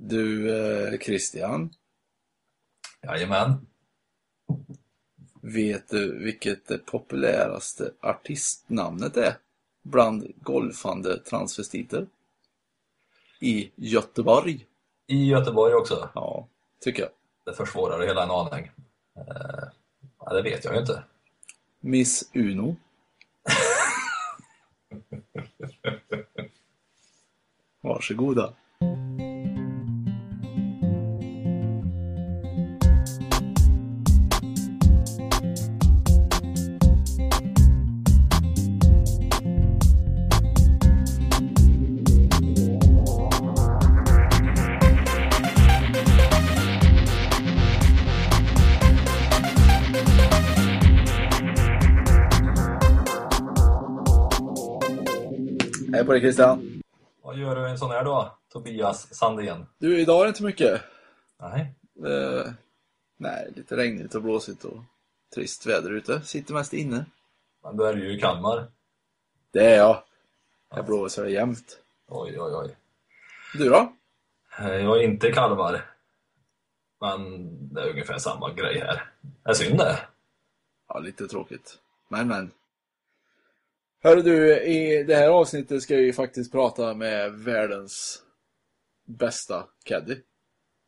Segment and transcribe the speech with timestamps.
[0.00, 1.70] Du, eh, Christian,
[3.02, 3.66] Jajamän.
[5.42, 9.36] vet du vilket det populäraste artistnamnet är
[9.82, 12.06] bland golfande transvestiter?
[13.40, 14.66] I Göteborg.
[15.06, 16.10] I Göteborg också.
[16.14, 16.48] Ja,
[16.80, 17.10] tycker jag.
[17.44, 18.70] Det försvårar det hela en aning.
[19.16, 19.68] Eh,
[20.18, 21.04] ja, det vet jag ju inte.
[21.80, 22.76] Miss Uno.
[27.80, 28.54] Varsågoda.
[56.08, 56.82] På dig Christian.
[57.22, 59.66] Vad gör du en sån här då, Tobias Sandén?
[59.78, 60.82] Du, idag är det inte mycket.
[61.40, 61.74] Nej.
[62.06, 62.52] Eh,
[63.16, 64.82] nej, lite regnigt och blåsigt och
[65.34, 66.20] trist väder ute.
[66.20, 67.04] Sitter mest inne.
[67.62, 68.66] Men då är du ju i Kalmar.
[69.50, 70.02] Det är jag.
[70.70, 71.78] Jag blåser det jämt.
[72.06, 72.76] Oj, oj, oj.
[73.54, 73.92] Du då?
[74.58, 75.84] Eh, Jag är inte i Kalmar.
[77.00, 79.10] Men det är ungefär samma grej här.
[79.44, 79.98] Det är synd det.
[80.88, 81.78] Ja, lite tråkigt.
[82.08, 82.50] Men, men.
[84.02, 88.22] Hörru du, i det här avsnittet ska vi faktiskt prata med världens
[89.04, 90.16] bästa caddy.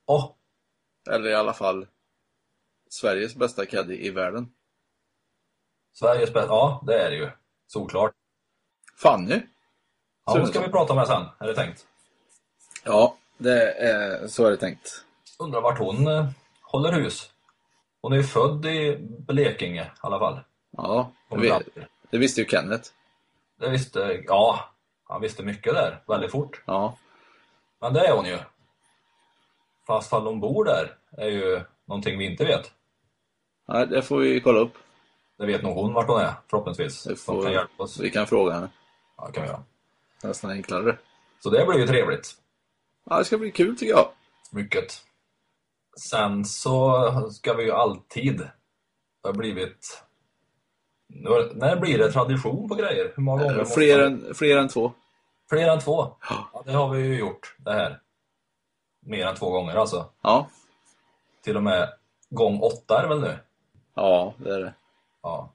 [0.07, 0.35] Åh,
[1.11, 1.87] Eller i alla fall
[2.91, 4.53] Sveriges bästa caddy i världen.
[5.93, 6.49] Sveriges bästa.
[6.49, 7.31] Ja, det är det ju.
[7.67, 8.13] Såklart.
[8.97, 9.41] Fanny.
[10.27, 11.87] Ja, hon ska vi prata med sen, är det tänkt.
[12.85, 15.05] Ja, det är, så är det tänkt.
[15.39, 16.29] Undrar vart hon eh,
[16.63, 17.31] håller hus.
[18.01, 20.41] Hon är ju född i Blekinge i alla fall.
[20.71, 21.53] Ja, det, vi-
[22.11, 22.91] det visste ju Kenneth.
[23.61, 26.63] Det visste, ja, han visste mycket där, väldigt fort.
[26.67, 26.97] Ja,
[27.81, 28.39] Men det är hon ju.
[29.87, 32.73] Fast fall hon bor där är ju någonting vi inte vet.
[33.69, 34.73] Nej, det får vi kolla upp.
[35.39, 37.05] Det vet nog hon vart hon är, förhoppningsvis.
[37.05, 38.01] Det får, kan hjälpa oss.
[38.01, 38.69] Vi kan fråga henne.
[39.17, 39.63] Ja, det kan vi göra.
[40.23, 40.99] Nästan enklare.
[41.43, 42.35] Så det blir ju trevligt.
[43.05, 44.09] Ja, det ska bli kul tycker jag.
[44.51, 45.05] Mycket.
[46.01, 48.39] Sen så ska vi ju alltid,
[49.23, 50.05] det har blivit,
[51.55, 53.13] när blir det tradition på grejer?
[53.17, 53.65] Hur många gånger?
[53.65, 54.93] Fler man- än, fler än två.
[55.49, 56.17] Fler än två?
[56.29, 58.01] Ja, det har vi ju gjort, det här.
[59.01, 60.11] Mer än två gånger alltså.
[60.23, 60.49] Ja,
[61.43, 61.89] Till och med
[62.31, 63.39] gång åtta är det väl nu?
[63.95, 64.75] ja det är det.
[65.23, 65.53] Ja.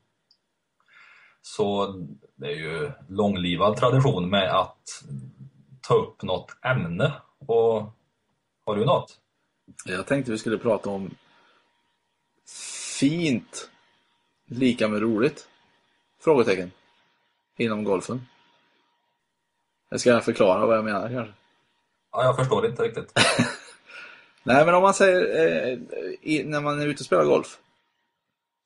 [1.41, 1.87] Så
[2.35, 5.03] det är ju långlivad tradition med att
[5.81, 7.13] ta upp något ämne.
[7.39, 7.83] Och
[8.65, 9.19] har du något?
[9.85, 11.15] Jag tänkte vi skulle prata om
[12.99, 13.69] fint
[14.45, 15.47] lika med roligt?
[16.19, 16.71] Frågetecken.
[17.57, 18.27] Inom golfen.
[19.89, 21.33] Jag ska förklara vad jag menar kanske.
[22.11, 23.11] Ja, jag förstår inte riktigt.
[24.43, 25.77] Nej, men om man säger eh,
[26.21, 27.59] i, när man är ute och spelar golf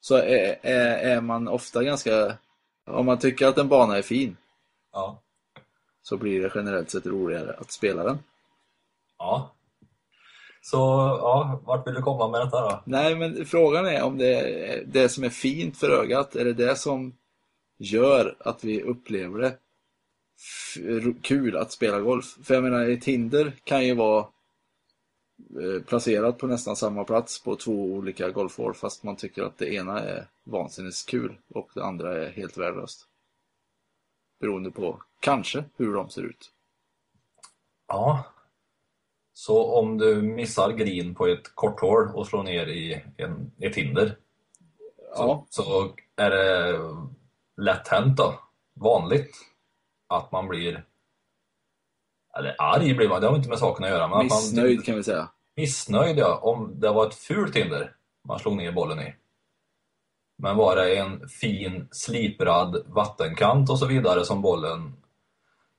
[0.02, 2.38] så är, är, är man ofta ganska...
[2.86, 4.38] Om man tycker att en bana är fin
[4.92, 5.22] Ja.
[6.02, 8.20] så blir det generellt sett roligare att spela den.
[9.18, 9.52] Ja.
[10.62, 10.78] Så,
[11.22, 12.82] ja, vart vill du komma med detta då?
[12.86, 16.76] Nej, men frågan är om det, det som är fint för ögat, är det det
[16.76, 17.14] som
[17.78, 19.58] gör att vi upplever det
[21.22, 22.38] kul att spela golf?
[22.44, 24.20] För jag menar, ett hinder kan ju vara
[25.62, 29.74] eh, placerat på nästan samma plats på två olika golfhål fast man tycker att det
[29.74, 33.06] ena är vansinnigt kul och det andra är helt värdelöst.
[34.40, 36.52] Beroende på, kanske, hur de ser ut.
[37.88, 38.24] Ja.
[39.40, 43.76] Så om du missar green på ett kort hål och slår ner i en, ett
[43.76, 44.18] hinder
[45.16, 46.80] Ja, så är det
[47.58, 48.40] lätt hänt då,
[48.74, 49.32] vanligt,
[50.08, 50.86] att man blir
[52.38, 54.08] eller arg blir man, det har inte med saken att göra.
[54.08, 55.30] Men att man, missnöjd kan vi säga.
[55.56, 57.96] Missnöjd ja, om det var ett fult hinder
[58.28, 59.16] man slog ner bollen i.
[60.38, 64.94] Men var det en fin sliprad vattenkant och så vidare som bollen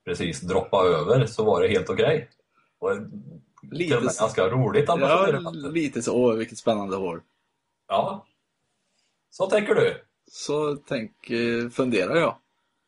[0.04, 2.28] precis droppade över så var det helt okej.
[2.78, 2.90] Och
[3.62, 6.16] Lite så- ganska roligt Ja, lite så.
[6.16, 7.20] Åh, vilket spännande hål.
[7.88, 8.26] Ja.
[9.30, 10.04] Så tänker du.
[10.30, 11.12] Så tänk,
[11.72, 12.36] funderar jag.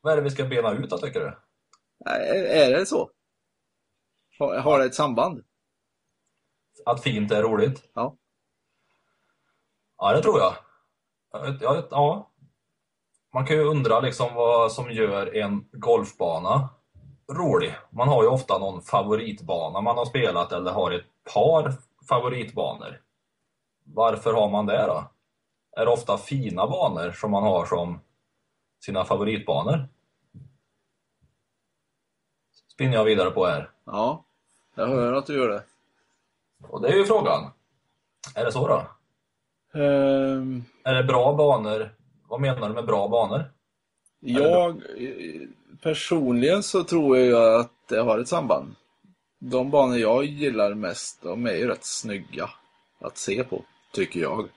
[0.00, 1.36] Vad är det vi ska bena ut då tycker du?
[2.10, 3.10] Är det så?
[4.38, 5.44] Har, har det ett samband?
[6.84, 7.90] Att fint är roligt?
[7.94, 8.16] Ja.
[9.98, 10.54] Ja, det tror jag.
[11.60, 12.30] Ja, ja.
[13.34, 16.68] Man kan ju undra liksom vad som gör en golfbana
[17.34, 17.74] rolig.
[17.90, 21.72] Man har ju ofta någon favoritbana man har spelat eller har ett par
[22.08, 23.00] favoritbanor.
[23.84, 25.04] Varför har man det då?
[25.76, 28.00] Är det ofta fina banor som man har som
[28.84, 29.88] sina favoritbanor?
[32.72, 33.70] Spinner jag vidare på här.
[33.84, 34.24] Ja,
[34.74, 35.62] jag hör att du gör det.
[36.68, 37.50] Och det är ju frågan.
[38.34, 38.86] Är det så då?
[39.80, 41.94] Ehm, Är det bra banor?
[42.28, 43.44] Vad menar du med bra banor?
[44.20, 45.48] jag eh,
[45.82, 48.74] personligen så tror jag att det har ett samband.
[49.38, 52.50] De banor jag gillar mest, de är ju rätt snygga
[53.00, 54.48] att se på, tycker jag.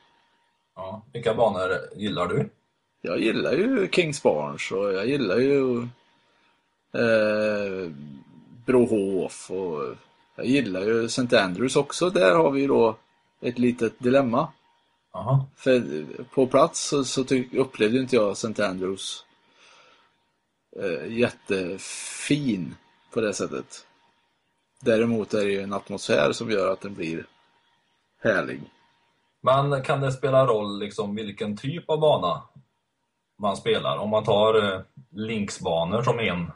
[0.75, 1.01] Ja.
[1.13, 2.49] Vilka banor gillar du?
[3.01, 5.81] Jag gillar ju Kings Barnes och jag gillar ju
[6.93, 7.91] eh,
[8.65, 9.95] Brohof och
[10.35, 11.37] jag gillar ju St.
[11.37, 12.09] Andrews också.
[12.09, 12.95] Där har vi ju då
[13.41, 14.47] ett litet dilemma.
[15.11, 15.45] Aha.
[15.55, 18.63] För på plats så, så upplevde inte jag St.
[18.63, 19.25] Andrews
[20.79, 22.75] eh, jättefin
[23.13, 23.85] på det sättet.
[24.81, 27.25] Däremot är det ju en atmosfär som gör att den blir
[28.23, 28.61] härlig.
[29.41, 32.41] Men kan det spela roll liksom vilken typ av bana
[33.37, 33.97] man spelar?
[33.97, 34.81] Om man tar eh,
[35.11, 36.51] linksbanor som en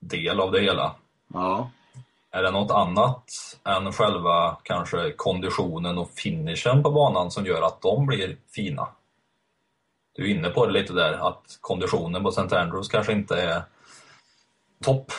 [0.00, 0.94] del av det hela.
[1.34, 1.70] Ja,
[2.30, 3.24] Är det något annat
[3.64, 8.88] än själva kanske konditionen och finishen på banan som gör att de blir fina?
[10.16, 12.56] Du är inne på det lite där, att konditionen på St.
[12.56, 13.62] Andrews kanske inte är
[14.84, 15.12] topp.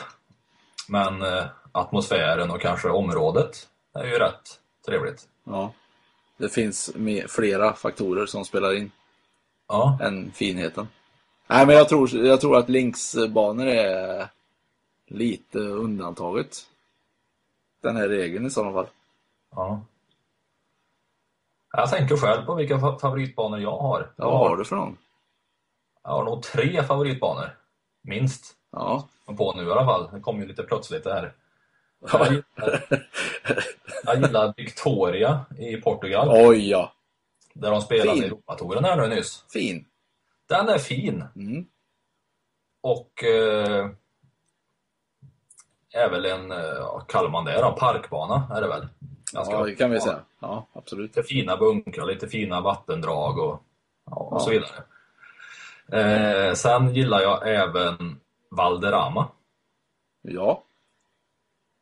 [0.90, 5.28] Men eh, atmosfären och kanske området är ju rätt trevligt.
[5.44, 5.72] ja.
[6.38, 6.92] Det finns
[7.30, 8.92] flera faktorer som spelar in
[9.68, 10.88] Ja, än finheten.
[11.48, 14.28] Nej, men jag tror, jag tror att linksbanor är
[15.08, 16.58] lite undantaget.
[17.82, 18.88] Den här regeln i sådana fall.
[19.56, 19.82] ja.
[21.78, 24.14] Jag tänker själv på vilka fa- favoritbanor jag har.
[24.16, 24.98] Ja, vad har du för någon?
[26.04, 27.58] Jag har nog tre favoritbanor.
[28.04, 28.54] Minst.
[28.72, 29.08] Ja,
[29.38, 30.10] på nu i alla fall.
[30.14, 31.34] Det kom ju lite plötsligt det här.
[32.12, 32.86] Jag gillar,
[34.06, 36.28] jag gillar Victoria i Portugal.
[36.32, 36.92] oj ja.
[37.54, 38.24] Där de spelade Fin.
[38.24, 39.46] i Europatouren här nu nyss.
[39.54, 39.86] Fin.
[40.50, 41.24] Den är fin.
[41.36, 41.66] Mm.
[42.82, 43.90] Och eh,
[45.94, 47.72] är väl en, eh, ja, kallar man det då?
[47.72, 48.88] Parkbana är det väl?
[49.36, 50.20] Ganska Ja, det kan vi säga.
[50.40, 51.16] Ja, absolut.
[51.16, 53.62] Lite fina bunkrar, lite fina vattendrag och,
[54.06, 54.40] ja, och Ja.
[54.40, 54.84] så vidare.
[55.92, 58.20] Eh, sen gillar jag även
[58.52, 59.28] Valderrama.
[60.22, 60.64] Ja,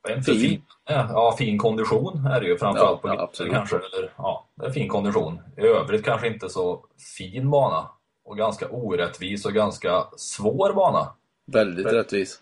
[0.09, 0.39] inte Fin.
[0.39, 0.61] fin.
[0.85, 3.75] Ja, fin kondition är det ju framförallt Ja, på ja, kanske.
[3.75, 5.41] Eller, ja, det är fin kondition.
[5.57, 6.85] I övrigt kanske inte så
[7.17, 7.89] fin bana.
[8.25, 11.13] Och ganska orättvis och ganska svår bana.
[11.45, 12.41] väldigt rättvis.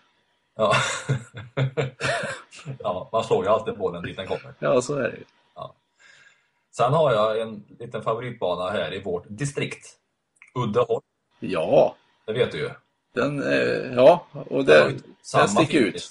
[0.56, 0.72] Ja.
[2.78, 4.54] ja, man slår ju alltid bollen dit den kommer.
[4.58, 5.24] Ja, så är det ju.
[6.76, 9.86] Sen har jag en liten favoritbana här i vårt distrikt.
[10.54, 11.02] Uddeholm,
[11.40, 11.94] Ja,
[12.26, 12.70] det vet du ju.
[13.14, 15.94] den, eh, ja, och Den det, inte den sticker finish.
[15.96, 16.10] ut.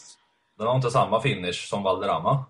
[0.58, 2.46] Den har inte samma finish som Valderrama.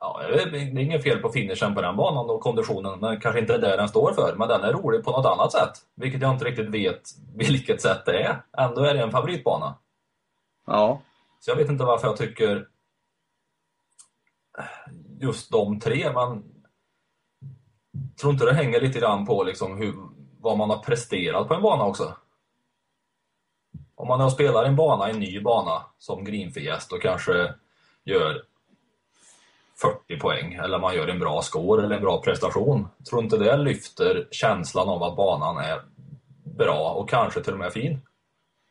[0.00, 3.58] Ja, det är inget fel på finishen på den banan och konditionen, men kanske inte
[3.58, 4.34] det den står för.
[4.36, 7.02] Men den är rolig på något annat sätt, vilket jag inte riktigt vet
[7.36, 8.42] vilket sätt det är.
[8.58, 9.74] Ändå är det en favoritbana.
[10.66, 11.00] Ja,
[11.44, 12.68] så jag vet inte varför jag tycker
[15.20, 16.44] just de tre, men
[18.20, 19.94] tror inte det hänger lite grann på liksom hur,
[20.40, 22.16] vad man har presterat på en bana också.
[23.94, 27.54] Om man har spelar en bana, en ny bana som Greenfest och kanske
[28.04, 28.42] gör
[29.80, 32.88] 40 poäng eller man gör en bra score eller en bra prestation.
[33.10, 35.82] Tror inte det lyfter känslan av att banan är
[36.44, 38.00] bra och kanske till och med fin?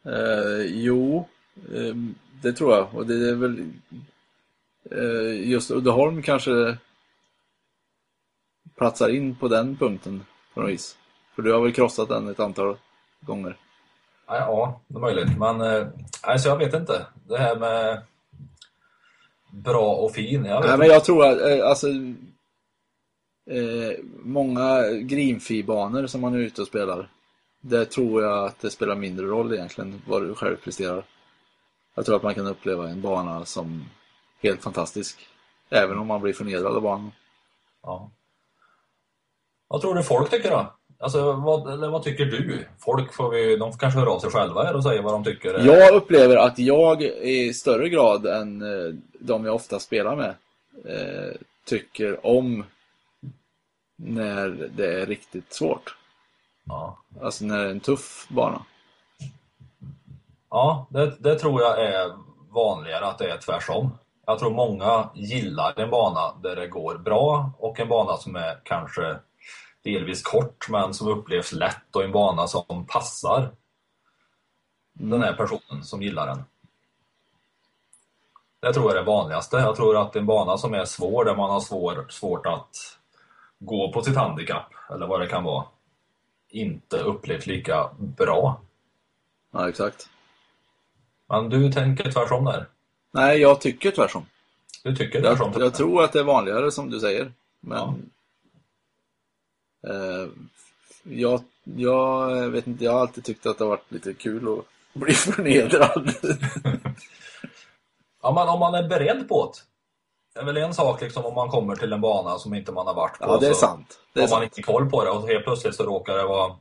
[0.06, 1.96] eh, jo, eh,
[2.42, 2.96] det tror jag.
[2.96, 3.66] Och det är väl
[4.92, 6.78] eh, just Uddeholm kanske
[8.78, 10.98] platsar in på den punkten på något vis.
[11.36, 12.78] För du har väl krossat den ett antal
[13.20, 13.58] gånger.
[14.28, 15.38] Ja, det är möjligt.
[15.38, 15.88] Men eh,
[16.22, 17.06] alltså jag vet inte.
[17.28, 18.02] Det här med
[19.52, 20.46] bra och fin.
[20.46, 21.88] Jag Nej, men jag tror att eh, alltså,
[23.50, 27.10] eh, många Greenfee-banor som man är ute och spelar,
[27.62, 31.04] där tror jag att det spelar mindre roll egentligen vad du själv presterar.
[31.96, 33.86] Jag tror att man kan uppleva en bana som
[34.42, 35.28] helt fantastisk.
[35.70, 37.12] Även om man blir förnedrad av banan.
[37.84, 38.12] Ja.
[39.68, 40.74] Vad tror du folk tycker då?
[41.00, 42.68] Alltså, vad, eller vad tycker du?
[42.80, 45.60] Folk får vi, de kanske hör av sig själva här och säger vad de tycker.
[45.60, 50.36] Jag upplever att jag i större grad än eh, de jag ofta spelar med
[50.86, 52.66] eh, tycker om
[53.96, 55.96] när det är riktigt svårt.
[56.66, 58.66] Ja, Alltså när det är en tuff bana
[60.52, 62.12] ja det, det tror jag är
[62.50, 63.98] vanligare att det är tvärsom.
[64.26, 68.62] Jag tror många gillar en bana där det går bra och en bana som är
[68.64, 69.20] kanske
[69.84, 73.52] delvis kort men som upplevs lätt och en bana som passar
[74.94, 76.44] den här personen som gillar den.
[78.60, 79.58] Det tror jag är det vanligaste.
[79.58, 82.76] Jag tror att en bana som är svår, där man har svår, svårt att
[83.60, 85.66] gå på sitt handikapp, eller vad det kan vara,
[86.50, 88.62] inte upplevs lika bra.
[89.52, 90.10] Ja, exakt.
[91.32, 92.68] Men du tänker tvärtom där.
[93.12, 94.26] Nej, jag tycker tvärtom.
[94.84, 95.52] Du tycker tvärtom.
[95.54, 97.32] Jag, jag tror att det är vanligare som du säger.
[97.60, 98.10] Men...
[99.88, 100.30] Eh,
[101.04, 104.66] jag, jag vet inte, jag har alltid tyckt att det har varit lite kul att
[104.94, 106.14] bli förnedrad.
[108.22, 109.60] Ja, men om man är beredd på det.
[110.34, 112.88] Det är väl en sak liksom om man kommer till en bana som inte man
[112.88, 113.26] har varit på.
[113.26, 114.00] Ja, det är sant.
[114.14, 114.44] Det är har man sant.
[114.44, 116.56] inte koll på det och helt plötsligt så råkar det vara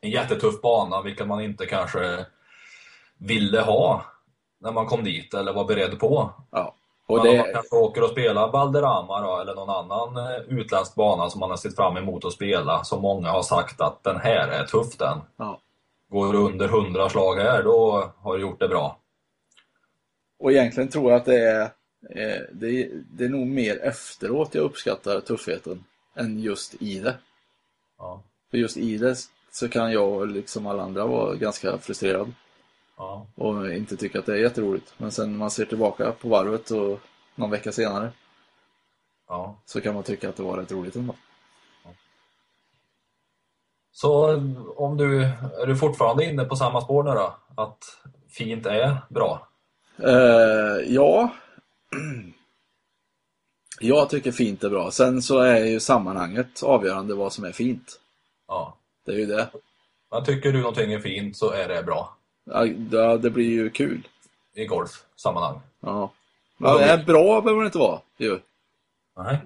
[0.00, 2.26] en jättetuff bana, vilket man inte kanske
[3.22, 4.04] ville ha
[4.60, 6.30] när man kom dit eller var beredd på.
[6.50, 6.74] Ja.
[7.06, 10.94] Och om man det, kanske åker och spelar Valderrama då, eller någon annan eh, utländsk
[10.94, 14.20] bana som man har sett fram emot att spela, som många har sagt att den
[14.20, 15.18] här är tuff den.
[15.36, 15.60] ja.
[16.08, 18.98] Går du under 100 slag här, då har du gjort det bra.
[20.38, 21.62] Och egentligen tror jag att det är,
[22.10, 27.14] eh, det är, det är nog mer efteråt jag uppskattar tuffheten än just i det.
[27.98, 29.16] Ja, För just i det
[29.52, 32.32] så kan jag, liksom alla andra, vara ganska frustrerad
[32.96, 34.94] ja, och inte tycka att det är jätteroligt.
[34.96, 37.00] Men sen när man ser tillbaka på varvet och
[37.34, 38.12] någon vecka senare
[39.28, 39.56] ja.
[39.64, 41.14] så kan man tycka att det var rätt roligt ändå.
[43.92, 44.34] Så
[44.76, 45.22] om du,
[45.62, 47.36] är du fortfarande inne på samma spår nu då?
[47.56, 47.78] Att
[48.30, 49.48] fint är bra?
[49.98, 51.32] Eh, ja.
[53.80, 54.90] Jag tycker fint är bra.
[54.90, 58.00] Sen så är ju sammanhanget avgörande vad som är fint.
[58.48, 58.76] Ja.
[59.06, 59.50] Det är ju det.
[60.10, 62.64] Men tycker du någonting är fint så är det bra Ja,
[63.16, 64.08] det- blir ju kul.
[64.54, 65.60] i golfsammanhang.
[65.80, 66.12] Ja.
[66.56, 68.38] Men det är bra behöver det inte vara ju.
[69.16, 69.38] Nej.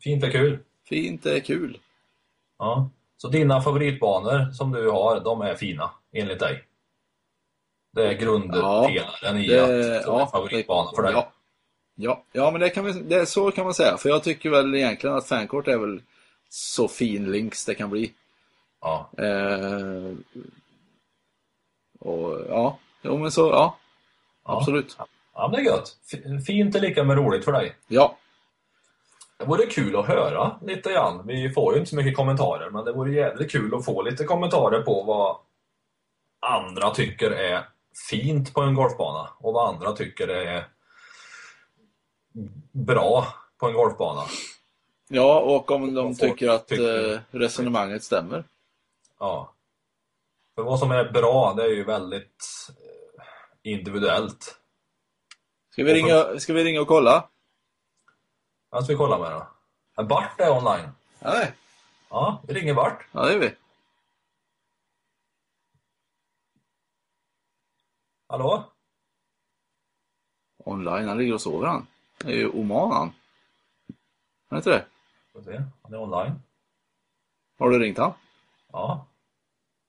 [0.00, 0.58] Fint är kul.
[0.88, 1.78] Fint är kul.
[2.58, 2.88] Ja.
[3.16, 6.64] Så dina favoritbanor som du har, de är fina enligt dig?
[7.92, 11.12] Det är grundpelaren i det- att det är ja, favoritbana för dig?
[11.12, 11.30] Ja.
[11.94, 13.96] Ja, ja men det kan man, det, så kan man säga.
[13.96, 16.02] För jag tycker väl egentligen att Fankort är väl
[16.48, 18.12] så fin links det kan bli.
[18.80, 19.10] Ja.
[19.18, 20.12] Eh,
[22.04, 23.78] och ja, jo men så, ja.
[24.44, 24.58] Ja.
[24.58, 24.96] Absolut.
[25.34, 25.96] Ja, men det är gött.
[26.46, 27.76] Fint är lika med roligt för dig.
[27.86, 28.16] Ja.
[29.36, 31.26] Det vore kul att höra lite grann.
[31.26, 34.24] Vi får ju inte så mycket kommentarer, men det vore jävligt kul att få lite
[34.24, 35.36] kommentarer på vad
[36.52, 37.68] andra tycker är
[38.10, 40.66] fint på en golfbana och vad andra tycker är
[42.72, 43.26] bra
[43.58, 44.22] på en golfbana.
[45.08, 47.12] Ja, och om de tycker att tycker.
[47.12, 48.44] eh, resonemanget stämmer.
[49.18, 49.52] Ja.
[50.54, 54.60] För vad som är bra, det är ju väldigt eh, individuellt.
[55.70, 57.28] Ska vi ringa, ska vi ringa och kolla?
[58.68, 59.48] Vad ska vi kolla med då?
[59.96, 60.88] Ja, Bart är online.
[61.18, 61.54] Nej.
[62.10, 63.06] Ja, vi ringer Bart.
[63.12, 63.54] Ja, det gör vi.
[68.28, 68.64] Hallå?
[70.58, 71.86] Online, han ligger och sover han.
[72.18, 73.08] Det är ju Oman han.
[73.08, 74.86] Är det inte det?
[75.34, 75.62] Vi se.
[75.82, 76.42] Han är online.
[77.58, 78.12] Har du ringt han?
[78.72, 79.06] Ja.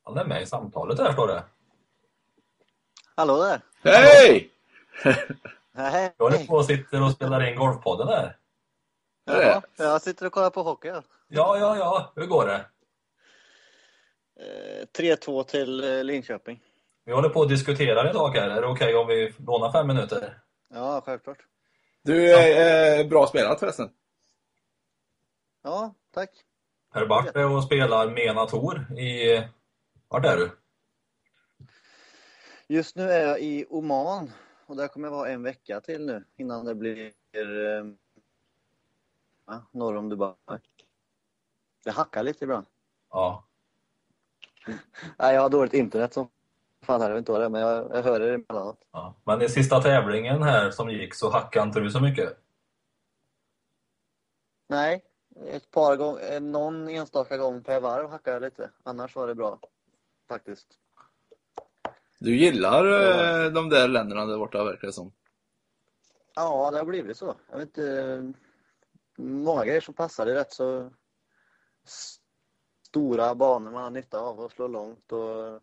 [0.06, 1.44] Han är med i samtalet här står det.
[3.16, 3.62] Hallå där!
[3.84, 4.52] Hej!
[5.76, 6.14] Hej!
[6.18, 8.38] Jag håller på och sitter och spelar in Golfpodden här.
[9.26, 9.46] Är det?
[9.46, 10.88] Ja, jag sitter och kollar på hockey.
[10.88, 11.04] Ja.
[11.28, 12.12] Ja, ja, ja.
[12.16, 12.66] Hur går det?
[14.40, 16.62] Eh, 3-2 till eh, Linköping.
[17.06, 18.50] Vi håller på att diskutera idag här.
[18.50, 20.40] Är det okej om vi lånar fem minuter?
[20.70, 21.38] Ja, självklart.
[22.04, 23.90] Du är eh, bra spelat förresten.
[25.64, 26.30] Ja, tack.
[26.94, 29.44] Herr Bart är och spelar Mena Tor i...
[30.08, 30.52] Vart är du?
[32.68, 34.32] Just nu är jag i Oman
[34.66, 37.86] och där kommer jag vara en vecka till nu innan det blir eh,
[39.72, 40.34] norr om Dubai.
[41.84, 42.66] Det hackar lite ibland.
[43.12, 43.46] Ja.
[45.18, 46.30] Nej, jag har dåligt internet som
[46.82, 48.88] fan här, jag vet inte vad det är, men jag, jag hör det emellanåt.
[48.92, 49.16] ja.
[49.24, 52.38] Men i sista tävlingen här som gick så hackade inte du så mycket.
[54.68, 55.04] Nej,
[55.48, 58.72] ett par gånger, någon enstaka gång per varv hackar jag lite.
[58.84, 59.60] Annars var det bra,
[60.28, 60.68] faktiskt.
[62.20, 65.12] Du gillar eh, de där länderna där borta verkar det som.
[66.36, 67.36] Ja, det har blivit så.
[67.50, 68.34] Jag vet inte,
[69.18, 70.26] många grejer som passar.
[70.26, 70.92] Det är rätt så
[72.88, 75.12] stora banor man har nytta av och slå långt.
[75.12, 75.62] Och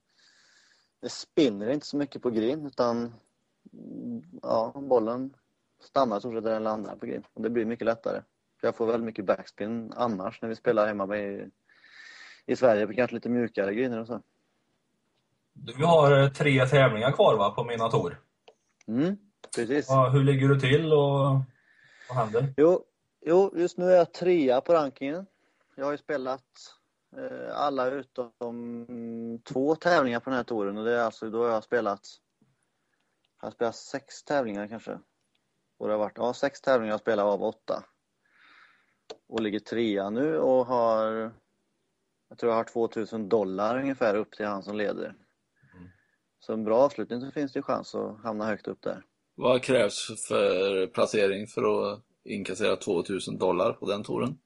[1.01, 3.15] det spinner inte så mycket på green utan
[4.43, 5.37] ja, bollen
[5.81, 7.25] stannar i sett där den landar på green.
[7.33, 8.23] Och det blir mycket lättare.
[8.61, 11.51] Jag får väldigt mycket backspin annars när vi spelar hemma med,
[12.47, 14.23] i Sverige på kanske lite mjukare greener och så.
[15.55, 18.21] Du har eh, tre tävlingar kvar va, på Mena Tor?
[18.87, 19.17] Mm.
[19.57, 19.87] Precis.
[19.89, 21.41] Ja, hur ligger du till och
[22.09, 22.55] vad händer?
[22.57, 22.85] Jo,
[23.27, 25.27] jo, just nu är jag trea på rankingen.
[25.77, 26.45] Jag har ju spelat
[27.17, 28.33] eh, alla utom
[29.45, 32.01] två tävlingar på den här touren och det är alltså, då har jag spelat
[33.41, 34.99] jag har spelat sex tävlingar kanske.
[35.79, 37.85] Och det har varit, ja, sex tävlingar jag spelat av åtta.
[39.29, 41.33] Och ligger trea nu och har
[42.29, 45.15] jag tror jag har 2000 dollar ungefär upp till han som leder.
[46.47, 49.03] Så en bra avslutning så finns det ju chans att hamna högt upp där.
[49.35, 54.39] Vad krävs för placering för att inkassera 2000 dollar på den touren?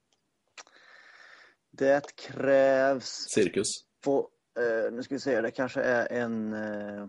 [1.71, 3.85] Det krävs Cirkus.
[4.05, 7.07] på, eh, nu ska vi se, det kanske är en eh,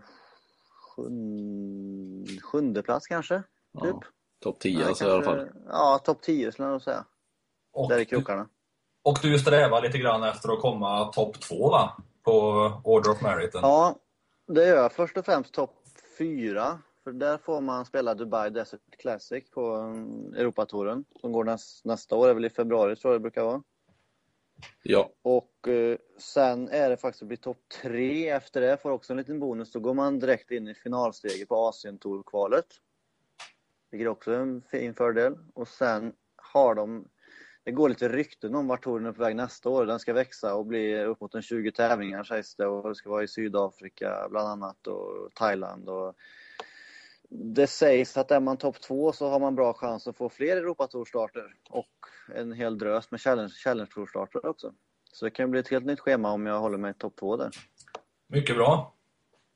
[0.96, 3.36] sjun, sjunde plats kanske?
[3.82, 3.94] Typ.
[3.94, 4.00] Ja,
[4.40, 5.48] Topp 10 Nej, alltså i alla fall.
[5.68, 7.04] Ja, topp 10 skulle jag nog säga.
[7.72, 8.48] Och, Där i du, krokarna.
[9.02, 11.96] och du strävar lite grann efter att komma topp två va?
[12.24, 12.32] På
[12.84, 13.60] Order of Meriten.
[13.62, 13.96] Ja,
[14.48, 14.92] det gör jag.
[14.92, 15.74] Först och främst topp
[16.18, 16.78] 4.
[17.04, 21.04] För där får man spela Dubai Desert Classic på um, Europatouren.
[21.20, 23.62] Som går näs, nästa år, är väl i februari tror jag det brukar vara.
[24.82, 28.76] Ja, Och eh, sen är det faktiskt att bli topp 3 efter det.
[28.76, 29.72] Får också en liten bonus.
[29.72, 32.66] Då går man direkt in i finalsteget på Asien Tour-kvalet.
[33.90, 35.38] Vilket också är en fin fördel.
[35.54, 37.08] Och sen har de
[37.64, 39.86] det går lite rykten om vart touren är på väg nästa år.
[39.86, 42.66] Den ska växa och bli upp mot en 20 tävlingar sägs det.
[42.66, 45.88] Och det ska vara i Sydafrika bland annat och Thailand.
[45.88, 46.14] Och
[47.30, 50.56] det sägs att är man topp två så har man bra chans att få fler
[50.56, 51.88] Europatour-starter och
[52.34, 54.72] en hel drös med Challenge, Challenge Tour-starter också.
[55.12, 57.50] Så det kan bli ett helt nytt schema om jag håller mig topp två där.
[58.28, 58.94] Mycket bra.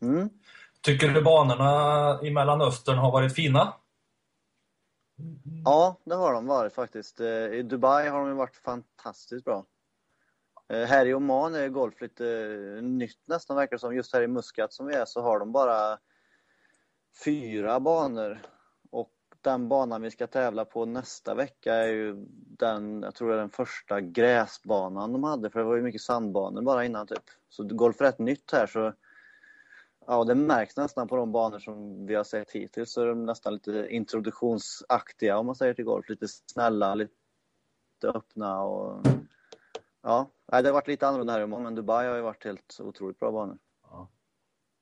[0.03, 0.31] Mm.
[0.83, 3.75] Tycker du banorna i Mellanöstern har varit fina?
[5.65, 7.21] Ja, det har de varit faktiskt.
[7.21, 9.67] Eh, I Dubai har de varit fantastiskt bra.
[10.69, 12.27] Eh, Här i Oman är golf lite
[12.77, 13.97] eh, nytt nästan verkar det som.
[13.97, 15.99] Just här i Muscat som vi är så har de bara
[17.25, 18.39] fyra banor.
[18.91, 22.27] Och den banan vi ska tävla på nästa vecka är ju
[22.59, 25.51] den, jag tror det är den första gräsbanan de hade.
[25.51, 27.25] För det var ju mycket sandbanor bara innan typ.
[27.49, 28.93] Så golf är rätt nytt här så
[30.07, 32.93] Ja, det märks nästan på de banor som vi har sett hittills.
[32.93, 36.09] Så är de nästan lite introduktionsaktiga om man säger till golf.
[36.09, 37.13] Lite snälla, lite
[38.05, 39.07] öppna och...
[40.03, 43.19] Ja, det har varit lite annorlunda här i men Dubai har ju varit helt otroligt
[43.19, 43.59] bra banor.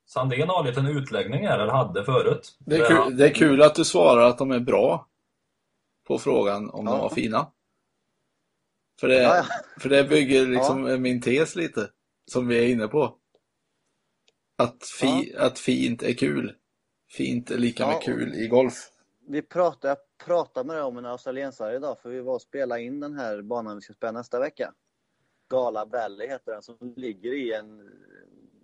[0.07, 2.57] Sandén har en liten utläggning här, eller hade förut.
[2.59, 5.07] det är, kul, det är kul att du svarar att de är bra
[6.07, 7.03] på frågan om de Ja.
[7.03, 7.47] var fina.
[9.01, 9.45] För det, Ja, ja.
[9.81, 11.91] för det bygger liksom min tes lite,
[12.33, 13.20] som vi är inne på.
[14.61, 16.55] Att, fi, att fint är kul.
[17.11, 18.01] Fint är lika med Ja.
[18.01, 18.91] kul i golf.
[19.29, 22.83] Vi pratade, jag pratade med dig om en australiensare idag, för vi var och spelade
[22.83, 24.73] in den här banan vi ska spela nästa vecka.
[25.51, 27.91] Gala Valley heter den, som ligger i en,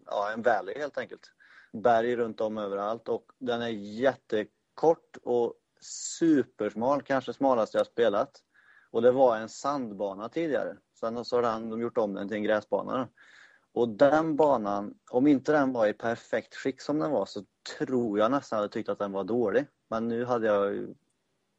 [0.06, 1.32] ja, en valley helt enkelt.
[1.72, 5.54] Berg runt om överallt och den är jättekort och
[6.18, 8.30] supersmal, kanske smalaste jag spelat.
[8.90, 10.76] Och det var en sandbana tidigare.
[11.00, 13.08] Sen så har de gjort om den till en gräsbana.
[13.76, 17.44] Och den banan, om inte den var i perfekt skick som den var så
[17.76, 19.66] tror jag nästan hade tyckt att den var dålig.
[19.88, 20.94] Men nu hade jag ju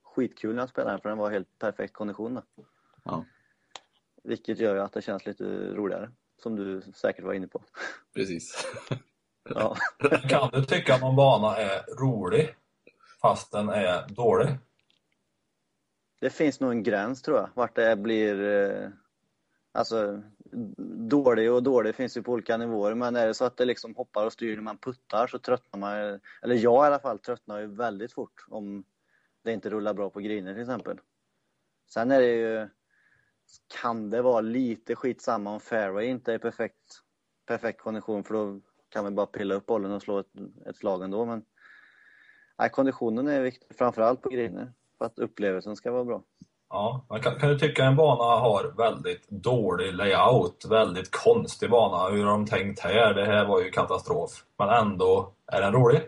[0.04, 2.42] skitkul när jag spelade den för den var helt perfekt kondition.
[3.04, 3.26] Ja.
[4.24, 6.12] Vilket gör ju att det känns lite roligare.
[6.44, 7.64] Som du säkert var inne på.
[8.16, 8.68] Precis.
[9.50, 9.76] Ja.
[10.30, 12.56] Kan du tycka att någon bana är rolig
[13.22, 14.48] fast den är dålig?
[16.20, 18.44] Det finns nog en gräns tror jag, vart det blir...
[18.44, 18.90] Eh,
[19.72, 20.24] alltså,
[21.10, 23.96] dålig och dålig finns ju på olika nivåer, men är det så att det liksom
[23.96, 27.60] hoppar och styr när man puttar så tröttnar man, eller jag i alla fall, tröttnar
[27.60, 28.84] ju väldigt fort om
[29.44, 31.00] det inte rullar bra på griner till exempel.
[31.90, 32.68] Sen är det ju,
[33.82, 37.02] kan det vara lite skitsamma om fairway inte är perfekt,
[37.46, 40.32] perfekt kondition för då kan vi bara pilla upp bollen och slå ett,
[40.66, 41.26] ett slag ändå.
[41.26, 41.46] Men
[42.58, 46.24] nej, konditionen är viktig, framförallt på griner, för att upplevelsen ska vara bra.
[46.70, 52.10] Ja, men kan, kan du tycka en bana har väldigt dålig layout, väldigt konstig bana?
[52.10, 53.14] Hur har de tänkt här?
[53.14, 54.46] Det här var ju katastrof.
[54.60, 56.02] Men ändå är den rolig.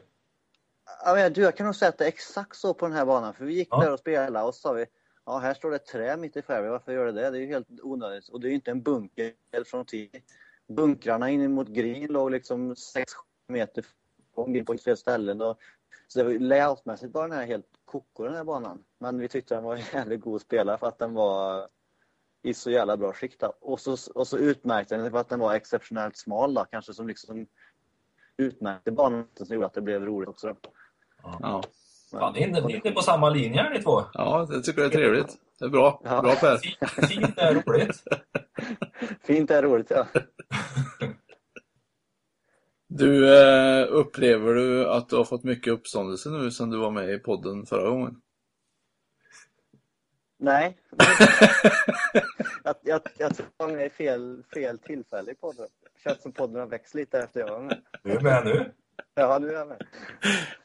[1.05, 3.05] Ja, men du, jag kan nog säga att det är exakt så på den här
[3.05, 3.33] banan.
[3.33, 3.79] För vi gick Ja.
[3.79, 4.85] där och spelade och så sa vi
[5.25, 6.69] Ja, här står det ett träd mitt i fairway.
[6.69, 7.29] Varför gör det det?
[7.29, 8.29] Det är ju helt onödigt.
[8.29, 9.33] Och det är ju inte en bunker
[9.65, 10.21] från tid.
[10.67, 13.11] Bunkrarna in mot green låg liksom 6
[13.47, 13.85] meter
[14.35, 15.41] från green på fel ställen.
[15.41, 15.57] Och,
[16.07, 18.83] så det var, layoutmässigt var den här helt koko den här banan.
[18.99, 21.67] Men vi tyckte den var jävligt god att spela för att den var
[22.41, 23.39] i så jävla bra skick.
[23.39, 23.53] då.
[23.61, 27.07] Och så, och så utmärkte den för att den var exceptionellt smal då, kanske som
[27.07, 27.47] liksom
[28.37, 30.47] utmärkte banan som gjorde att det blev roligt också.
[30.47, 30.71] Då.
[31.39, 31.63] Ja.
[32.11, 34.03] Fan, ni är inne- ni är inne på samma linje här ni två.
[34.13, 35.35] ja, jag tycker det är trevligt.
[35.59, 36.01] Det är bra.
[36.03, 36.21] Ja.
[36.21, 36.57] Bra Per.
[36.57, 38.03] Fint- Fint är roligt.
[39.23, 40.07] Fint är roligt ja.
[42.91, 47.09] Du, eh, upplever du att du har fått mycket uppståndelse nu sen du var med
[47.09, 48.21] i podden förra gången?
[50.39, 50.77] Nej.
[52.63, 55.67] jag, jag, jag tror jag var med i fel, fel tillfälle i podden.
[55.83, 57.81] Det känns som podden har växt lite efter jag var med.
[58.03, 58.71] Du är med nu.
[59.15, 59.87] Ja, nu är jag med.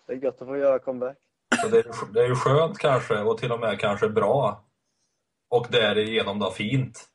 [0.07, 1.17] Det är gött att få göra comeback.
[1.63, 4.65] Så det, är, det är ju skönt kanske och till och med kanske bra.
[5.51, 7.09] Och därigenom då fint.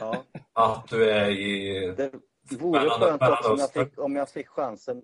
[0.00, 0.24] Ja.
[0.52, 1.94] Att du är i...
[1.96, 2.12] Det
[2.56, 5.02] vore Mellan- skönt också om jag, fick, om jag fick chansen.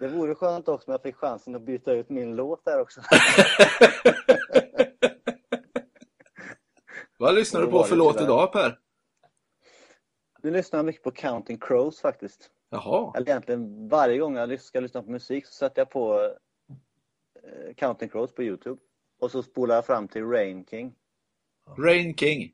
[0.00, 3.00] Det vore skönt också om jag fick chansen att byta ut min låt där också.
[7.18, 8.78] Vad lyssnar du Det på för det låt idag Per?
[10.42, 12.50] Nu lyssnar jag mycket på Counting Crows faktiskt.
[12.70, 16.20] Jaha, Eller egentligen varje gång jag ska lyssna på musik så sätter jag på
[17.42, 18.80] eh, Counting Crows på Youtube.
[19.20, 20.94] Och så spolar jag fram till Rain King
[21.78, 22.52] Rain King.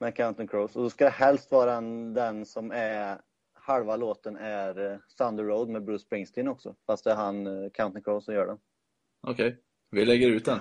[0.00, 0.76] Med Counting Crows.
[0.76, 3.20] Och då ska det helst vara den, den som är
[3.54, 6.74] halva låten är eh, Thunder Road med Bruce Springsteen också.
[6.86, 8.58] Fast det är han eh, Counting Crows som gör den.
[9.26, 9.56] Okej,
[9.90, 10.58] vi lägger ut den.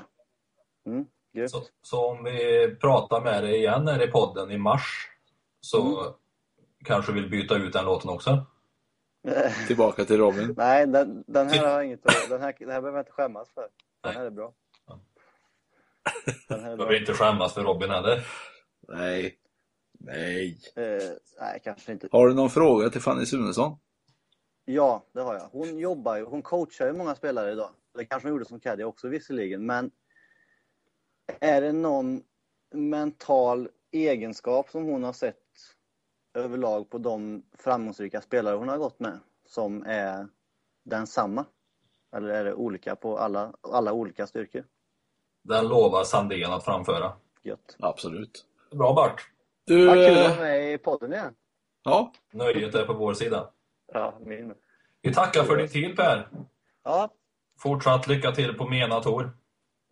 [0.85, 1.05] Mm.
[1.49, 5.09] Så, så om vi pratar med dig igen här i podden i mars
[5.61, 6.05] så
[6.85, 8.45] kanske vill byta ut den låten också?
[9.67, 10.53] Tillbaka till Robin.
[10.57, 13.11] Nej, den, den här har jag inget att- den här, den här behöver jag inte
[13.11, 13.67] skämmas för.
[14.01, 14.53] Den här är bra.
[16.47, 16.85] Den här är bra.
[16.85, 18.25] Behöver inte skämmas för Robin heller.
[18.91, 19.35] Nej.
[19.99, 20.59] Nej.
[20.75, 20.83] Eh,
[21.39, 22.09] nej, kanske inte.
[22.11, 23.77] Har du någon fråga till Fanny Sunesson?
[24.65, 25.49] Ja, det har jag.
[25.51, 27.69] Hon jobbar ju, hon coachar ju många spelare idag.
[27.93, 29.91] Det kanske hon gjorde som caddy också visserligen, men
[31.39, 32.23] är det någon
[32.71, 35.35] mental egenskap som hon har sett
[36.33, 40.27] överlag på de framgångsrika spelare hon har gått med som är
[40.83, 41.45] densamma?
[42.15, 44.65] Eller är det olika på alla, alla olika styrkor?
[45.43, 47.13] Den lovar Sandén att framföra.
[47.41, 47.75] Gött.
[47.79, 48.45] Absolut.
[48.71, 49.21] Bra Bart!
[49.65, 51.33] Du, Vad kul att eh, vara med i podden igen.
[51.83, 53.49] ja, Nöjet är på vår sida.
[53.93, 54.53] Ja, min.
[55.01, 56.27] Vi tackar för din tid Per.
[56.83, 57.09] Ja,
[57.59, 59.31] Fortsatt lycka till på Mena Tor.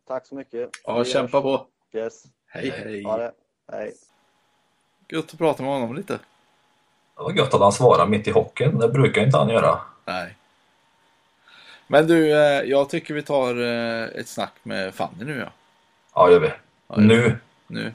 [0.07, 0.69] tack så mycket.
[0.83, 1.67] ja Vi kämpa på.
[1.93, 2.23] Yes.
[2.47, 3.03] Hej, hej.
[3.03, 3.33] Ha det.
[3.71, 3.93] Hej.
[5.09, 6.13] Gött att prata med honom lite.
[7.15, 8.77] Det var gött att han svarade mitt i hockeyn.
[8.79, 9.79] Det brukar inte han göra.
[10.05, 10.35] Nej.
[11.87, 15.49] Men du, eh, jag tycker vi tar eh, ett snack med Fanny nu ja.
[16.15, 16.51] Ja, gör vi.
[16.87, 17.37] Ja, Nu.
[17.67, 17.93] Nu.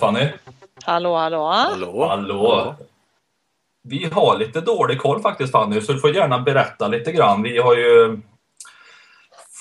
[0.00, 0.28] Hallå Fanny?
[0.84, 1.46] Hallå, hallå.
[1.46, 2.06] Hallå?
[2.08, 2.74] Hallå.
[3.82, 7.42] Vi har lite dålig koll faktiskt Fanny, så du får gärna berätta lite grann.
[7.42, 8.20] Vi har ju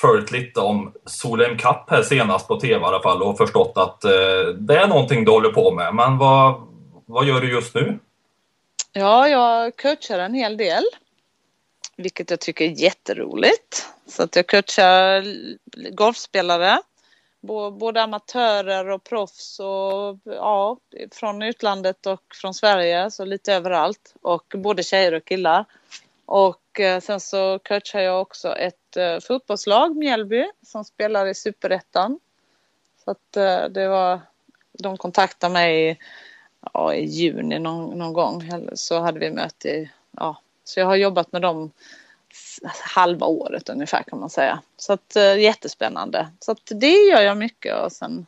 [0.01, 4.03] följt lite om Solheim Cup här senast på TV i alla fall och förstått att
[4.03, 4.11] eh,
[4.59, 5.95] det är någonting du håller på med.
[5.95, 6.61] Men vad,
[7.05, 7.99] vad gör du just nu?
[8.93, 10.83] Ja, jag coachar en hel del.
[11.95, 13.87] Vilket jag tycker är jätteroligt.
[14.07, 15.23] Så att jag coachar
[15.91, 16.79] golfspelare.
[17.71, 20.77] Både amatörer och proffs och ja,
[21.11, 24.15] från utlandet och från Sverige, så lite överallt.
[24.21, 25.65] Och både tjejer och killar.
[26.25, 32.19] Och eh, sen så coachar jag också ett eh, fotbollslag, Mjällby, som spelar i Superettan.
[33.03, 34.19] Så att eh, det var,
[34.71, 35.99] de kontaktade mig
[36.73, 38.51] ja, i juni någon, någon gång.
[38.73, 41.71] Så hade vi möte i, ja, så jag har jobbat med dem
[42.63, 44.61] halva året ungefär kan man säga.
[44.77, 46.27] Så att eh, jättespännande.
[46.39, 48.25] Så att det gör jag mycket och sen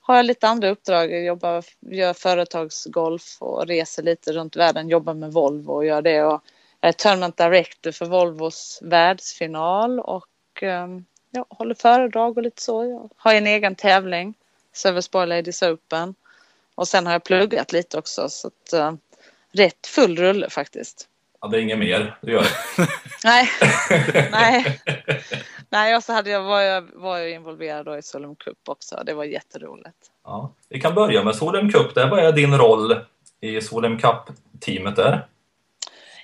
[0.00, 1.12] har jag lite andra uppdrag.
[1.12, 6.24] Jag jobbar, gör företagsgolf och reser lite runt världen, jobbar med Volvo och gör det.
[6.24, 6.42] Och
[6.80, 12.84] jag är tournament director för Volvos världsfinal och ehm, ja, håller föredrag och lite så.
[12.84, 14.34] Jag har en egen tävling,
[14.72, 16.14] Sölvesborg Ladies Open.
[16.74, 18.94] Och sen har jag pluggat lite också så att eh,
[19.52, 21.08] rätt full rulle faktiskt.
[21.50, 22.46] Det är inget mer du gör.
[23.24, 23.48] Nej,
[24.32, 24.80] nej.
[25.70, 29.02] Nej, och så hade jag, var, jag, var jag involverad då i Solheim Cup också.
[29.06, 29.96] Det var jätteroligt.
[30.24, 30.52] Ja.
[30.68, 31.94] Vi kan börja med Solheim Cup.
[31.94, 32.10] Där.
[32.10, 32.96] Vad är din roll
[33.40, 35.26] i Solheim Cup-teamet där?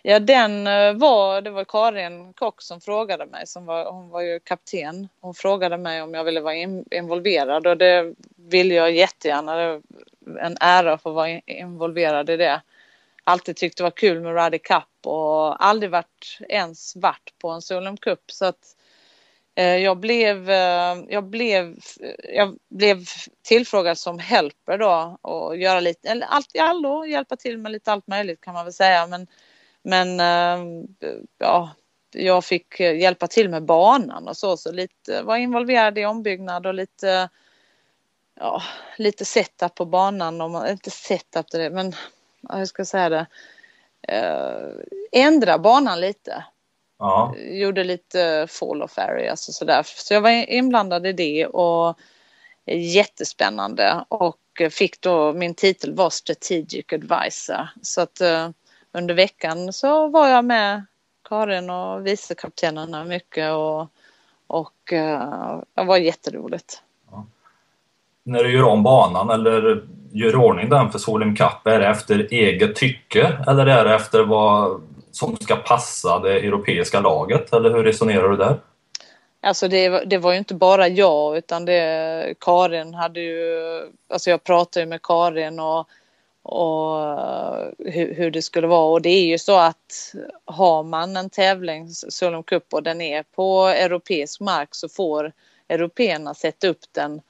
[0.03, 4.21] Ja, den eh, var, det var Karin Kock som frågade mig, som var, hon var
[4.21, 5.09] ju kapten.
[5.21, 9.57] Hon frågade mig om jag ville vara in, involverad och det ville jag jättegärna.
[9.57, 9.81] Det
[10.41, 12.61] en ära att få vara in, involverad i det.
[13.31, 17.63] Alltid tyckt det var kul med Ryder Cup och aldrig varit, ens varit på en
[17.63, 18.21] Solheim Cup.
[18.27, 18.77] Så att
[19.55, 21.77] eh, jag blev, eh, jag, blev,
[22.35, 23.05] jag blev
[23.43, 27.93] tillfrågad som helper då och göra lite, eller allt i allo, hjälpa till med lite
[27.93, 29.07] allt möjligt kan man väl säga.
[29.07, 29.27] Men
[29.83, 30.85] men eh,
[31.39, 31.71] ja,
[32.13, 36.75] jag fick hjälpa till med banan och så, så lite var involverad i ombyggnad och
[36.75, 37.29] lite
[38.41, 38.63] ja,
[38.97, 41.95] lite setup på banan, om man, inte setup det, men
[42.49, 43.27] hur ska jag säga det?
[44.09, 44.69] Eh,
[45.13, 46.45] ändra banan lite.
[46.99, 47.35] Ja.
[47.37, 49.83] Gjorde lite fall of areas och sådär.
[49.87, 51.99] Så jag var inblandad i det och
[52.67, 54.37] jättespännande och
[54.71, 57.69] fick då, min titel var Strategic Advisor.
[57.83, 58.51] Så att uh,
[58.93, 60.87] under veckan så var jag med
[61.29, 63.89] Karin och vicekaptenerna mycket och,
[64.47, 66.83] och uh, det var jätteroligt.
[68.25, 72.29] När du gör om banan eller gör ordning den för Solheim Cup, är det efter
[72.31, 77.53] eget tycke eller är det efter vad som ska passa det europeiska laget?
[77.53, 78.57] Eller hur resonerar du där?
[79.43, 83.57] Alltså det, det, var ju inte bara jag utan det, Karin hade ju,
[84.09, 85.89] alltså jag pratade med Karin och,
[86.43, 91.17] och eh, hur, hur, det skulle vara och det är ju så att har man
[91.17, 95.33] en tävling, Solheim Cup och den är på europeisk mark så får
[95.69, 97.21] européerna sätta upp den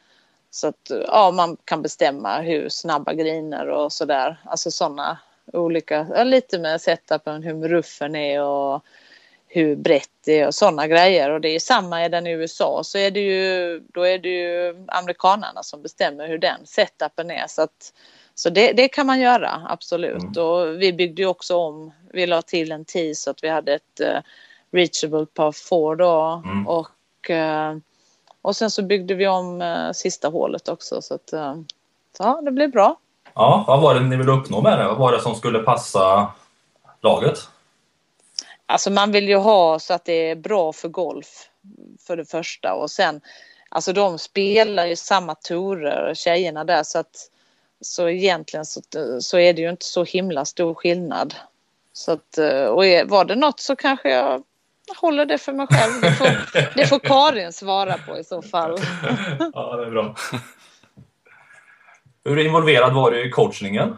[0.51, 5.19] så att ja, man kan bestämma hur snabba griner och sådär, alltså sådana
[5.53, 8.85] olika, lite med setupen, hur ruffen är och
[9.47, 11.31] hur brett det är och sådana grejer.
[11.31, 14.29] Och det är samma är den i USA så är det ju, då är det
[14.29, 17.47] ju amerikanarna som bestämmer hur den setupen är.
[17.47, 17.93] Så, att,
[18.35, 20.23] så det, det kan man göra, absolut.
[20.23, 20.45] Mm.
[20.47, 23.75] Och vi byggde ju också om, vi la till en tee så att vi hade
[23.75, 24.21] ett uh,
[24.73, 26.43] reachable par 4 då.
[26.45, 26.67] Mm.
[26.67, 27.81] Och, uh,
[28.43, 31.65] och sen så byggde vi om uh, sista hålet också så att så,
[32.19, 32.97] ja, det blev bra.
[33.35, 34.85] Ja, vad var det ni ville uppnå med det?
[34.85, 36.33] Vad var det som skulle passa
[37.01, 37.39] laget?
[38.67, 41.49] Alltså man vill ju ha så att det är bra för golf
[42.07, 43.21] för det första och sen
[43.69, 47.31] alltså de spelar ju samma torer tjejerna där så att
[47.81, 48.81] så egentligen så,
[49.21, 51.35] så är det ju inte så himla stor skillnad.
[51.93, 54.43] Så att, och var det något så kanske jag
[54.97, 56.01] håller det för mig själv.
[56.03, 58.79] Det får, det får Karin svara på i så fall.
[59.55, 60.15] Ja, det är bra.
[62.25, 63.97] Hur involverad var du i coachningen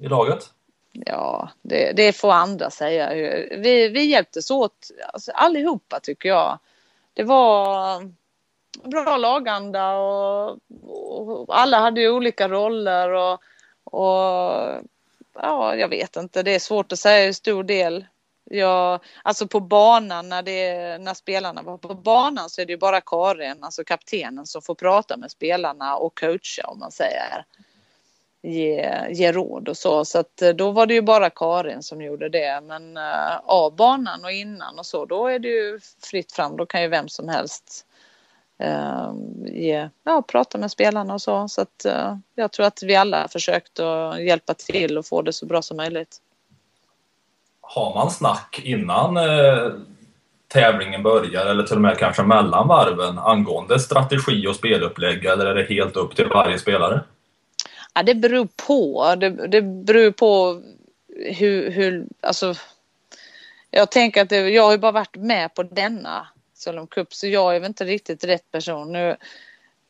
[0.00, 0.50] i laget?
[0.92, 3.10] Ja, det, det får andra säga.
[3.58, 6.58] Vi, vi hjälptes åt alltså, allihopa tycker jag.
[7.14, 8.02] Det var
[8.82, 13.40] bra laganda och, och alla hade ju olika roller och,
[13.84, 14.52] och
[15.34, 16.42] ja, jag vet inte.
[16.42, 18.06] Det är svårt att säga hur stor del.
[18.50, 22.78] Jag, alltså på banan när, det, när spelarna var på banan så är det ju
[22.78, 27.44] bara Karin, alltså kaptenen, som får prata med spelarna och coacha om man säger
[28.44, 30.04] ge, ge råd och så.
[30.04, 32.60] Så att eh, då var det ju bara Karin som gjorde det.
[32.62, 36.56] Men uh, av banan och innan och så, då är det ju fritt fram.
[36.56, 37.86] Då kan ju vem som helst
[38.64, 39.12] uh,
[39.46, 41.48] ge, ja, prata med spelarna och så.
[41.48, 45.32] Så att uh, jag tror att vi alla försökt att hjälpa till och få det
[45.32, 46.18] så bra som möjligt.
[47.74, 49.72] Har man snack innan eh,
[50.48, 55.54] tävlingen börjar eller till och med kanske mellan varven angående strategi och spelupplägg eller är
[55.54, 57.00] det helt upp till varje spelare?
[57.94, 59.14] Ja, det beror på.
[59.14, 60.62] Det, det beror på
[61.36, 62.54] hur, hur, alltså.
[63.70, 67.26] Jag tänker att det, jag har ju bara varit med på denna Solom Cup så
[67.26, 68.92] jag är väl inte riktigt rätt person.
[68.92, 69.16] Nu,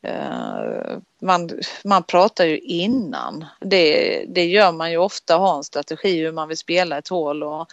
[0.05, 1.49] Eh, man,
[1.83, 3.45] man pratar ju innan.
[3.59, 7.43] Det, det gör man ju ofta, ha en strategi hur man vill spela ett hål
[7.43, 7.67] och,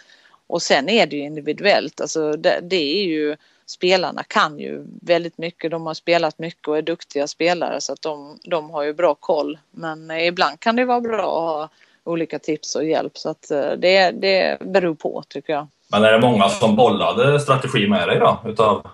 [0.47, 2.01] och sen är det ju individuellt.
[2.01, 5.71] Alltså det, det är ju spelarna kan ju väldigt mycket.
[5.71, 9.15] De har spelat mycket och är duktiga spelare så att de, de har ju bra
[9.15, 9.57] koll.
[9.71, 11.69] Men eh, ibland kan det vara bra att ha
[12.03, 15.67] olika tips och hjälp så att eh, det, det beror på tycker jag.
[15.87, 18.87] Men är det många som bollade strategi med dig då utav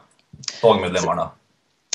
[0.64, 1.30] lagmedlemmarna?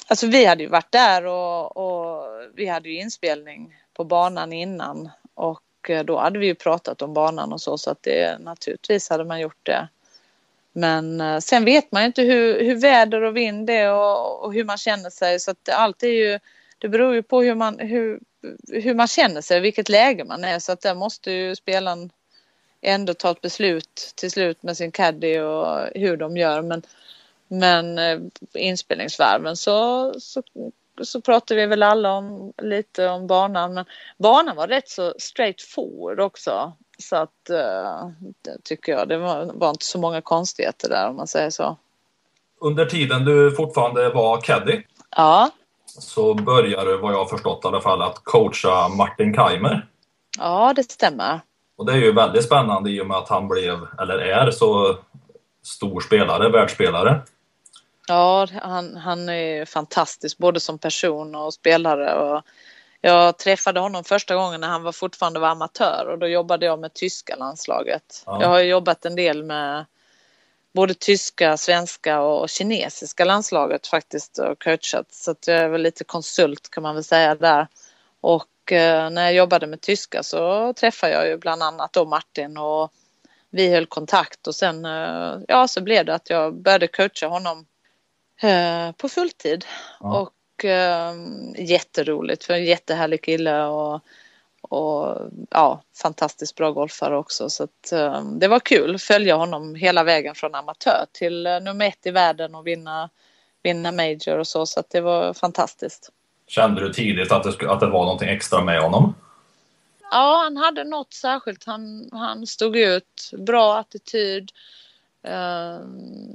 [0.07, 5.11] Alltså vi hade ju varit där och, och vi hade ju inspelning på banan innan.
[5.35, 9.11] Och eh, då hade vi ju pratat om banan och så så att det naturligtvis
[9.11, 9.89] hade man gjort det.
[10.73, 14.55] Men eh, sen vet man ju inte hur, hur väder och vind är och, och
[14.55, 15.41] hur man känner sig.
[15.41, 16.39] Så att allt är ju
[16.79, 18.21] det beror ju på hur man, hur,
[18.73, 20.59] hur man känner sig, vilket läge man är.
[20.59, 22.11] Så att där måste ju spelaren
[22.81, 26.63] ändå ta ett beslut till slut med sin caddy och hur de gör.
[26.63, 26.83] Men
[27.59, 28.19] men eh,
[28.55, 30.43] inspelningsvarven så, så,
[31.03, 33.85] så pratar vi väl alla om lite om banan men
[34.19, 38.09] banan var rätt så straight forward också så att uh,
[38.43, 41.77] det tycker jag, det var, var, inte så många konstigheter där om man säger så.
[42.61, 44.83] Under tiden du fortfarande var caddy
[45.17, 45.51] ja.
[45.87, 49.89] så började du, vad jag förstått i alla fall, att coacha Martin Keimer.
[50.39, 51.41] Ja, det stämmer.
[51.77, 54.97] Och det är ju väldigt spännande i och med att han blev, eller är, så
[55.63, 57.23] stor spelare, världsspelare.
[58.07, 62.15] Ja, han, han är fantastisk både som person och spelare.
[62.15, 62.43] Och
[63.01, 66.79] jag träffade honom första gången när han var fortfarande var amatör och då jobbade jag
[66.79, 68.23] med tyska landslaget.
[68.27, 68.43] Ja.
[68.43, 69.85] Jag har jobbat en del med
[70.73, 76.05] både tyska, svenska och kinesiska landslaget faktiskt och coachat så att jag är väl lite
[76.05, 77.69] konsult kan man väl säga där.
[78.21, 82.57] Och eh, när jag jobbade med tyska så träffade jag ju bland annat då Martin
[82.57, 82.93] och
[83.51, 87.67] vi höll kontakt och sen eh, ja så blev det att jag började coacha honom
[88.45, 89.65] eh, på fulltid.
[90.01, 90.21] Ja.
[90.21, 91.15] Och eh,
[91.59, 94.01] jätteroligt för en jättehärlig kille och,
[94.61, 95.19] och
[95.51, 97.51] ja, fantastiskt bra golfare också.
[97.51, 101.61] Så att, eh, det var kul att följa honom hela vägen från amatör till eh,
[101.61, 103.11] nummer ett i världen och vinna,
[103.63, 104.67] vinna major och så.
[104.67, 106.11] Så att det var fantastiskt.
[106.47, 109.15] Kände du tidigt att det, att det var någonting extra med honom?
[110.11, 111.65] Ja, han hade något särskilt.
[111.65, 113.31] Han, han stod ut.
[113.39, 114.51] Bra attityd.
[115.29, 115.81] Uh,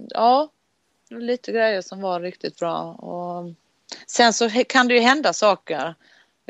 [0.10, 0.50] ja,
[1.10, 2.84] lite grejer som var riktigt bra.
[2.93, 3.54] Och
[4.08, 5.95] sen så kan det ju hända saker.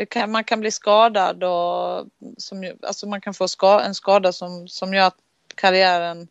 [0.10, 2.06] Kan, man kan bli skadad och
[2.38, 5.18] som, alltså man kan få ska, en skada som, som gör att
[5.56, 6.28] karriären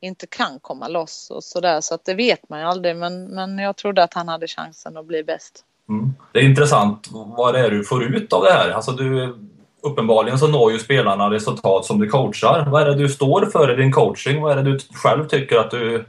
[0.00, 1.80] inte kan komma loss och sådär.
[1.80, 2.96] Så att det vet man ju aldrig.
[2.96, 5.64] Men, men jag trodde att han hade chansen att bli bäst.
[5.88, 6.14] Mm.
[6.32, 8.70] Det är intressant vad det är du får ut av det här.
[8.70, 9.38] Alltså du,
[9.82, 12.66] uppenbarligen så når ju spelarna resultat som du coachar.
[12.70, 14.42] Vad är det du står för i din coaching?
[14.42, 16.04] Vad är det du själv tycker att du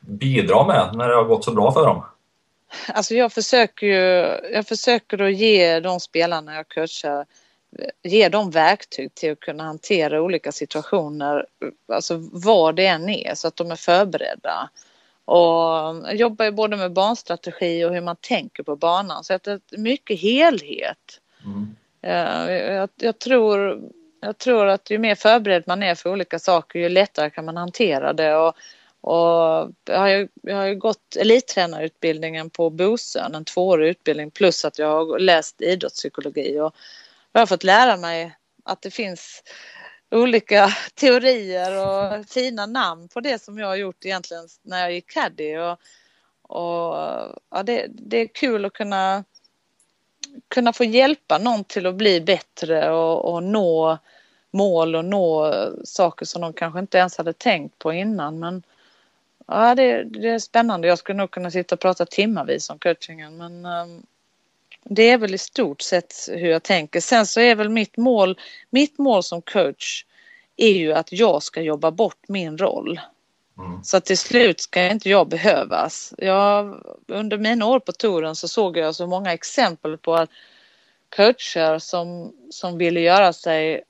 [0.00, 2.04] bidrar med när det har gått så bra för dem?
[2.88, 7.26] Alltså jag försöker ju, jag försöker att ge de spelarna jag coachar
[8.02, 11.46] ge dem verktyg till att kunna hantera olika situationer,
[11.92, 14.70] alltså vad det än är, så att de är förberedda.
[15.24, 19.24] Och jobbar ju både med barnstrategi och hur man tänker på banan.
[19.24, 21.20] Så att det är mycket helhet.
[21.44, 21.76] Mm.
[22.00, 23.80] Jag, jag, tror,
[24.20, 27.56] jag tror att ju mer förberedd man är för olika saker ju lättare kan man
[27.56, 28.36] hantera det.
[28.36, 28.54] Och,
[29.08, 34.64] och jag, har ju, jag har ju gått elittränarutbildningen på Bosön, en tvåårig utbildning plus
[34.64, 36.60] att jag har läst idrottspsykologi.
[36.60, 36.74] Och
[37.32, 39.42] jag har fått lära mig att det finns
[40.10, 45.10] olika teorier och fina namn på det som jag har gjort egentligen när jag gick
[45.10, 45.56] caddy.
[45.56, 45.78] Och,
[46.42, 46.94] och
[47.50, 49.24] ja, det, det är kul att kunna,
[50.48, 53.98] kunna få hjälpa någon till att bli bättre och, och nå
[54.50, 55.52] mål och nå
[55.84, 58.38] saker som de kanske inte ens hade tänkt på innan.
[58.38, 58.62] Men
[59.48, 60.88] ja, det, det är spännande.
[60.88, 64.02] Jag skulle nog kunna sitta och prata timmavis om coachingen men um,
[64.84, 67.00] det är väl i stort sett hur jag tänker.
[67.00, 68.38] Sen så är väl mitt mål,
[68.70, 70.04] mitt mål som coach
[70.56, 73.00] är ju att jag ska jobba bort min roll.
[73.58, 73.84] Mm.
[73.84, 76.14] Så till slut ska inte jag behövas.
[76.18, 80.30] Jag, under mina år på touren så såg jag så många exempel på att
[81.16, 83.82] coacher som, som ville göra sig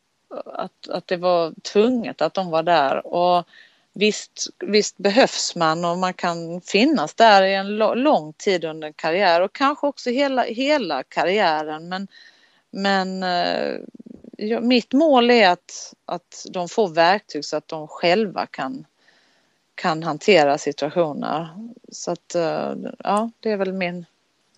[0.44, 3.06] att, att det var tvunget att de var där.
[3.06, 3.48] Och
[3.98, 8.94] visst, visst behövs man och man kan finnas där i en lång tid under en
[8.94, 11.88] karriär och kanske också hela, hela karriären.
[11.88, 12.08] Men,
[12.70, 13.76] men eh,
[14.36, 18.86] ja, mitt mål är att, att de får verktyg så att de själva kan,
[19.74, 21.48] kan hantera situationer.
[21.92, 24.06] Så att eh, ja, det är väl min,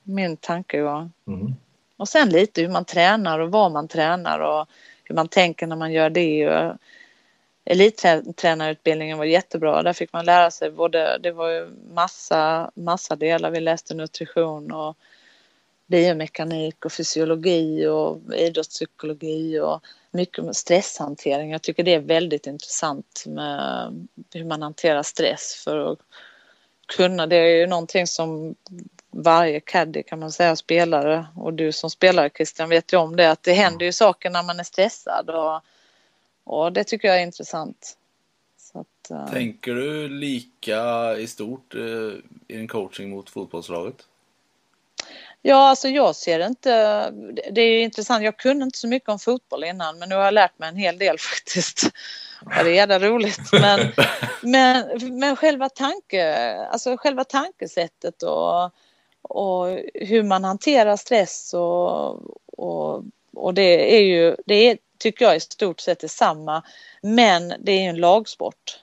[0.03, 0.77] min tanke.
[0.77, 1.09] Ja.
[1.27, 1.55] Mm.
[1.97, 4.69] Och sen lite hur man tränar och vad man tränar och
[5.05, 6.75] hur man tänker när man gör det
[7.71, 9.83] elittränarutbildningen var jättebra.
[9.83, 13.51] Där fick man lära sig både, det var ju massa, massa delar.
[13.51, 14.97] Vi läste nutrition och
[15.87, 19.81] biomekanik och fysiologi och idrottspsykologi och
[20.11, 21.51] mycket stresshantering.
[21.51, 25.99] Jag tycker det är väldigt intressant med hur man hanterar stress för att
[26.97, 27.27] kunna.
[27.27, 28.55] Det är ju någonting som
[29.11, 33.31] varje caddy kan man säga spelare och du som spelare Christian vet ju om det
[33.31, 35.61] att det händer ju saker när man är stressad och
[36.51, 37.97] och det tycker jag är intressant.
[38.73, 39.31] Att, uh...
[39.31, 42.15] Tänker du lika i stort uh,
[42.49, 44.07] i din coaching mot fotbollslaget?
[45.43, 47.11] Ja, alltså jag ser inte...
[47.53, 48.25] Det är intressant.
[48.25, 50.77] Jag kunde inte så mycket om fotboll innan, men nu har jag lärt mig en
[50.77, 51.91] hel del faktiskt.
[52.57, 53.53] Ja, det är jävla roligt.
[53.53, 53.93] Men,
[54.43, 54.87] men,
[55.19, 58.65] men själva, tanke, alltså själva tankesättet och,
[59.23, 62.21] och hur man hanterar stress och,
[62.59, 66.63] och, och det är ju det är tycker jag i stort sett är samma.
[67.03, 68.81] Men det är ju en lagsport.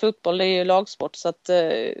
[0.00, 1.92] Fotboll är ju lagsport så att eh,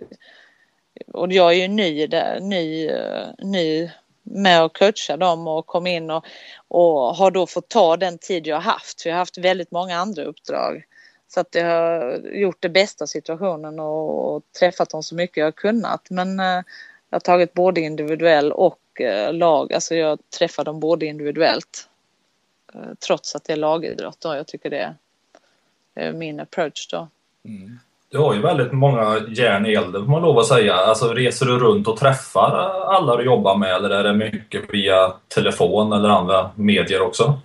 [1.06, 3.90] och jag är ju ny där, ny, eh, ny
[4.22, 6.24] med att coacha dem och kom in och,
[6.68, 9.02] och har då fått ta den tid jag har haft.
[9.02, 10.84] För jag har haft väldigt många andra uppdrag.
[11.28, 15.36] Så att jag har gjort det bästa av situationen och, och träffat dem så mycket
[15.36, 16.10] jag har kunnat.
[16.10, 16.62] Men eh,
[17.10, 19.72] jag har tagit både individuell och eh, lag.
[19.72, 21.87] Alltså jag träffar dem både individuellt.
[22.78, 24.20] Eh, trots att det är lagidrott.
[24.20, 24.34] Då.
[24.34, 24.94] Jag tycker det
[25.94, 27.08] är min approach då.
[27.44, 27.78] Mm.
[28.10, 30.74] Du har ju väldigt många järn i elden får man lov att säga.
[30.74, 32.50] Alltså reser du runt och träffar
[32.94, 37.40] alla du jobbar med eller är det mycket via telefon eller andra medier också?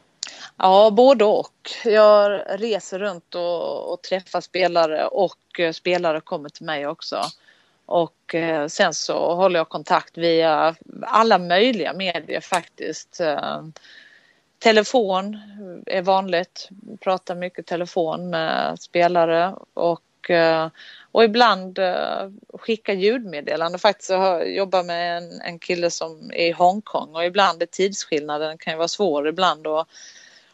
[0.57, 1.69] Ja, både och.
[1.85, 7.21] Jag reser runt och, och träffar spelare och eh, spelare kommer till mig också.
[7.85, 13.21] Och eh, sen så håller jag kontakt via alla möjliga medier faktiskt.
[14.63, 15.39] Telefon
[15.85, 20.69] är vanligt, pratar mycket telefon med spelare och och, eh,
[21.11, 23.77] och ibland eh, skicka ljudmeddelande.
[23.77, 28.57] Faktiskt jag jobbar med en, en kille som är i Hongkong och ibland är tidsskillnaden
[28.57, 29.87] kan ju vara svår ibland och,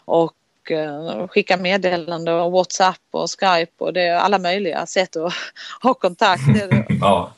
[0.05, 5.33] och eh, skicka meddelande och Whatsapp och Skype och det är alla möjliga sätt att
[5.81, 6.41] ha kontakt.
[7.01, 7.33] ja.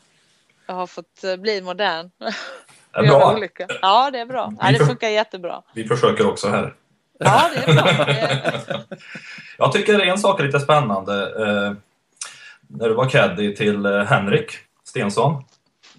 [0.68, 2.12] Jag har fått bli modern.
[2.94, 3.38] Är bra.
[3.82, 4.54] Ja, det är bra.
[4.60, 5.62] Ja, det funkar jättebra.
[5.74, 6.74] Vi försöker också här.
[7.20, 8.86] Ja, det är bra.
[9.58, 11.22] Jag tycker en sak är lite spännande.
[11.24, 11.74] Eh,
[12.68, 14.52] när du var caddy till eh, Henrik
[14.84, 15.44] Stensson.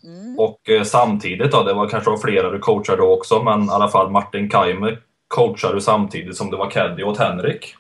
[0.05, 0.39] Mm.
[0.39, 4.11] Och eh, samtidigt då, det var kanske flera du coachade också, men i alla fall
[4.11, 7.75] Martin Kaimer coachade du samtidigt som du var caddy åt Henrik.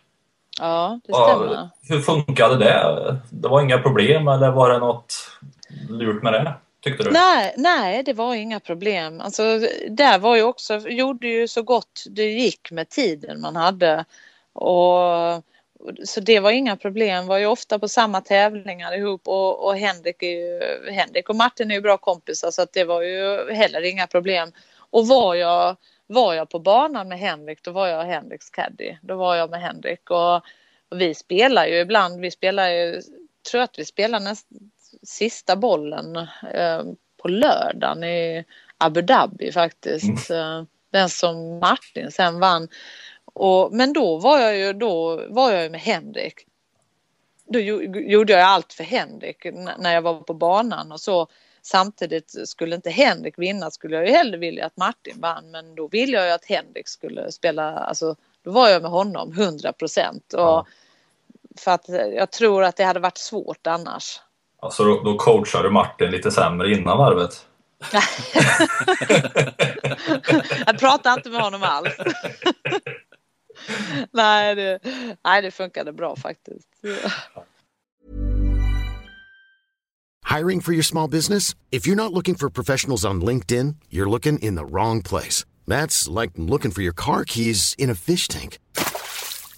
[0.60, 1.54] Ja, det stämmer.
[1.54, 3.16] Ja, hur funkade det?
[3.30, 5.14] Det var inga problem eller var det något
[5.88, 6.54] lurt med det?
[6.83, 7.11] Tyckte du?
[7.11, 9.20] Nej, nej, det var inga problem.
[9.20, 9.43] Alltså,
[9.89, 14.05] där var ju också, gjorde ju så gott det gick med tiden man hade.
[14.53, 14.97] Och,
[16.05, 20.22] så det var inga problem, var ju ofta på samma tävlingar ihop och, och Henrik,
[20.22, 20.61] är ju,
[20.91, 24.53] Henrik och Martin är ju bra kompisar så att det var ju heller inga problem.
[24.76, 25.76] Och var jag,
[26.07, 28.97] var jag på banan med Henrik, då var jag Henriks caddy.
[29.03, 30.37] Då var jag med Henrik och,
[30.89, 33.03] och vi spelar ju ibland, vi spelar ju,
[33.51, 34.71] tror att vi spelar nästan
[35.03, 36.16] sista bollen
[36.55, 36.82] eh,
[37.22, 38.44] på lördagen i
[38.78, 40.30] Abu Dhabi faktiskt.
[40.30, 40.59] Mm.
[40.59, 42.68] Eh, den som Martin sen vann.
[43.24, 46.46] Och, men då var jag ju, då var jag med Henrik.
[47.44, 49.46] Då gjorde jag allt för Henrik
[49.78, 51.26] när jag var på banan och så.
[51.62, 55.88] Samtidigt skulle inte Henrik vinna skulle jag ju hellre vilja att Martin vann men då
[55.88, 60.24] ville jag ju att Henrik skulle spela, alltså då var jag med honom 100 procent.
[60.32, 60.66] Ja.
[61.57, 64.20] För att jag tror att det hade varit svårt annars.
[64.62, 67.46] Alltså då, då coachar du Martin lite sämre innan varvet?
[70.66, 71.88] jag pratar inte med honom alls.
[74.12, 74.78] nej, det,
[75.24, 76.68] nej, det funkade bra faktiskt.
[80.36, 81.56] Hiring for your small business?
[81.70, 85.44] If you're not looking for professionals on LinkedIn, you're looking in the wrong place.
[85.66, 88.58] That's like looking for your car keys in a fish tank.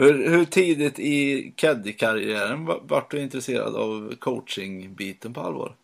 [0.00, 5.76] Hur, hur tidigt i caddy-karriären vart du intresserad av coaching-biten på allvar?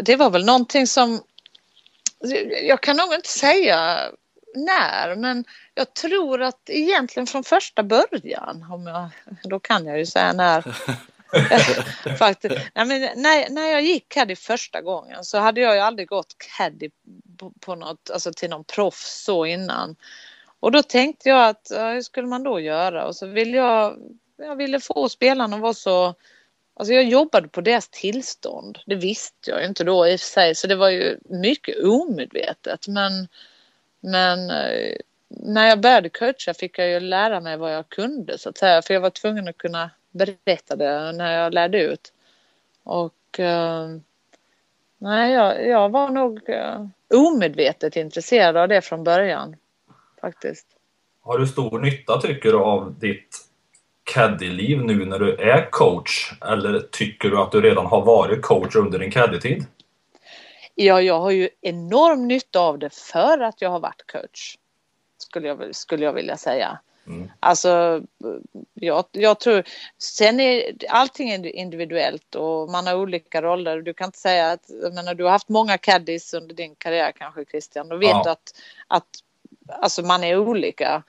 [0.00, 1.20] det var väl någonting som
[2.62, 4.00] jag kan nog inte säga
[4.54, 5.44] när, men
[5.74, 9.08] jag tror att egentligen från första början, om jag,
[9.44, 10.74] då kan jag ju säga när.
[12.18, 12.54] Faktiskt.
[12.74, 16.36] Nej, men när, när jag gick caddy första gången så hade jag ju aldrig gått
[16.38, 16.90] caddy
[17.38, 19.96] på, på något, alltså till någon proffs så innan.
[20.62, 23.06] Och då tänkte jag att hur skulle man då göra?
[23.06, 23.98] Och så ville jag,
[24.36, 26.14] jag ville få spelarna att vara så
[26.74, 28.78] Alltså jag jobbade på deras tillstånd.
[28.86, 32.88] Det visste jag inte då i och för sig så det var ju mycket omedvetet
[32.88, 33.28] men,
[34.00, 34.96] men eh,
[35.28, 38.82] när jag började coacha fick jag ju lära mig vad jag kunde så att säga
[38.82, 42.12] för jag var tvungen att kunna berätta det när jag lärde ut.
[42.82, 43.88] Och eh,
[44.98, 49.56] nej, jag, jag var nog eh, omedvetet intresserad av det från början
[50.22, 50.66] faktiskt.
[51.22, 53.38] Har du stor nytta tycker du av ditt
[54.14, 56.32] caddy-liv nu när du är coach?
[56.40, 59.66] Eller tycker du att du redan har varit coach under din caddy-tid?
[60.74, 64.56] Ja, jag har ju enorm nytta av det för att jag har varit coach.
[65.18, 66.78] Skulle jag, skulle jag vilja säga.
[67.06, 67.30] Mm.
[67.40, 68.02] Alltså,
[68.74, 69.62] jag, jag tror,
[69.98, 73.82] sen är allting individuellt och man har olika roller.
[73.82, 77.12] Du kan inte säga att, jag menar, du har haft många caddies under din karriär
[77.12, 77.88] kanske Christian.
[77.88, 78.22] Då vet ja.
[78.24, 78.54] du att,
[78.86, 79.08] att
[79.68, 81.02] alltså man är olika.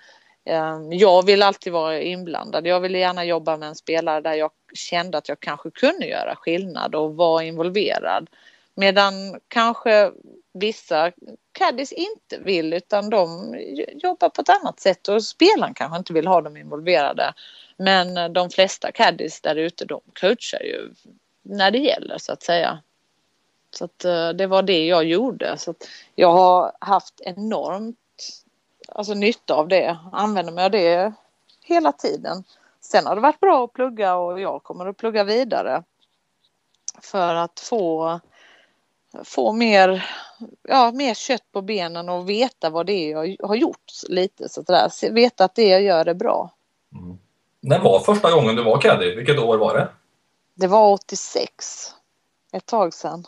[0.46, 2.68] Ehm, jag vill alltid vara inblandad.
[2.68, 6.36] Jag ville gärna jobba med en spelare där jag kände att jag kanske kunde göra
[6.36, 8.30] skillnad och vara involverad.
[8.76, 9.14] Medan
[9.48, 10.12] kanske
[10.54, 11.12] vissa
[11.52, 13.56] caddies inte vill utan de
[14.04, 17.34] jobbar på ett annat sätt och spelaren kanske inte vill ha dem involverade.
[17.78, 20.94] Men eh, de flesta caddies där ute de coachar ju
[21.42, 22.80] när det gäller så att säga.
[23.72, 25.58] Så att, eh, det var det jag gjorde.
[25.58, 27.98] Så att jag har haft enormt
[28.90, 29.98] alltså, nytta av det.
[30.12, 31.14] Använder mig av det
[31.64, 32.44] hela tiden.
[32.82, 35.84] Sen har det varit bra att plugga och jag kommer att plugga vidare.
[37.02, 38.20] För att få,
[39.24, 40.06] få mer,
[40.62, 44.50] ja, mer kött på benen och veta vad det är jag har gjort lite.
[44.50, 45.12] Så där.
[45.12, 46.52] Veta att det jag gör är bra.
[46.96, 47.18] Mm.
[47.62, 49.16] När var första gången du var caddy?
[49.16, 49.88] Vilket år var det?
[50.56, 51.94] Det var 86.
[52.52, 53.26] Ett tag sedan.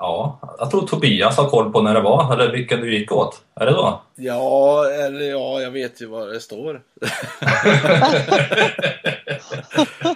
[0.00, 3.42] Ja, jag tror Tobias har koll på när det var, eller vilken du gick åt.
[3.54, 4.02] Är det då?
[4.14, 6.82] Ja, eller ja, jag vet ju vad det står.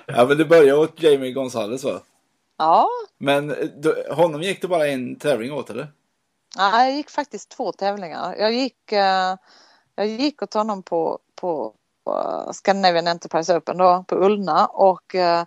[0.06, 2.00] ja, men det började åt Jamie Gonzales va?
[2.58, 2.88] Ja.
[3.18, 5.88] Men du, honom gick det bara en tävling åt eller?
[6.56, 8.36] Nej, jag gick faktiskt två tävlingar.
[8.38, 9.36] Jag gick, uh,
[9.94, 11.74] jag gick åt honom på, på,
[12.52, 15.44] Scandinavian Enterprise Open då, på Ullna och uh,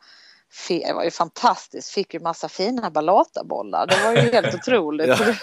[0.68, 3.88] det var ju fantastiskt, fick ju massa fina ballatabollar.
[3.88, 5.08] Det var ju helt otroligt.
[5.08, 5.36] ja.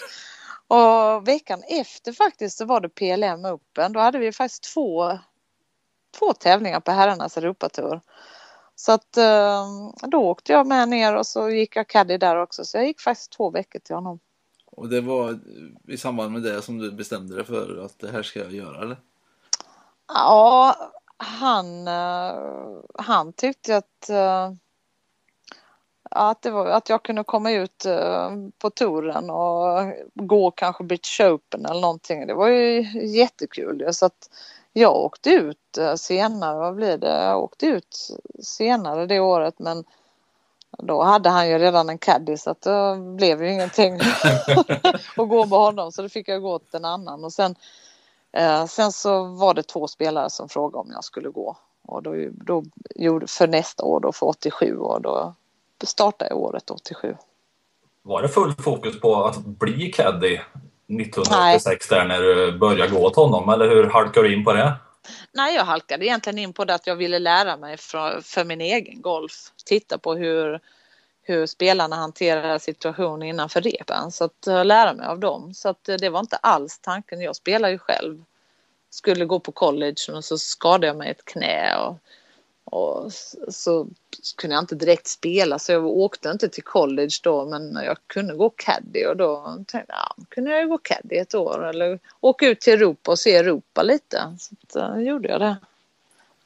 [0.73, 3.93] Och veckan efter faktiskt så var det PLM Open.
[3.93, 5.19] Då hade vi faktiskt två,
[6.19, 8.01] två tävlingar på herrarnas Europatour.
[8.75, 9.67] Så att eh,
[10.09, 12.65] då åkte jag med ner och så gick jag caddy där också.
[12.65, 14.21] Så jag gick faktiskt två veckor till honom.
[14.67, 15.39] Och det var
[15.89, 18.83] i samband med det som du bestämde dig för att det här ska jag göra
[18.83, 18.97] eller?
[20.09, 20.77] Ja,
[21.17, 22.35] han, eh,
[22.95, 24.53] han tyckte att eh,
[26.15, 31.67] att, var, att jag kunde komma ut uh, på touren och gå kanske British Open
[31.67, 32.27] eller någonting.
[32.27, 33.89] Det var ju jättekul.
[33.93, 34.31] Så att
[34.73, 37.25] jag åkte ut uh, senare, vad blir det?
[37.25, 39.85] Jag åkte ut senare det året men
[40.79, 43.95] då hade han ju redan en caddy så att det blev ju ingenting
[45.17, 47.55] att gå med honom så då fick jag gå till en annan och sen,
[48.39, 51.57] uh, sen så var det två spelare som frågade om jag skulle gå
[51.87, 55.35] och då, då gjorde för nästa år då för 87 år då
[55.87, 57.17] startade jag året 87.
[58.03, 63.17] Var det full fokus på att bli caddy 1986 där när du började gå åt
[63.17, 64.75] honom eller hur halkade du in på det?
[65.33, 68.61] Nej, jag halkade egentligen in på det att jag ville lära mig för, för min
[68.61, 69.33] egen golf.
[69.65, 70.61] Titta på hur,
[71.23, 74.13] hur spelarna hanterar situationen innanför repen.
[74.13, 75.55] Så att lära mig av dem.
[75.55, 77.21] Så att det var inte alls tanken.
[77.21, 78.25] Jag spelar ju själv.
[78.91, 81.77] Skulle gå på college och så skadade jag mig ett knä.
[81.77, 81.99] Och
[82.65, 83.13] och
[83.49, 83.89] så
[84.37, 88.35] kunde jag inte direkt spela så jag åkte inte till college då men jag kunde
[88.35, 92.49] gå caddy och då tänkte jag ja, kunde jag gå caddy ett år eller åka
[92.49, 94.37] ut till Europa och se Europa lite.
[94.39, 95.57] Så då eh, gjorde jag det.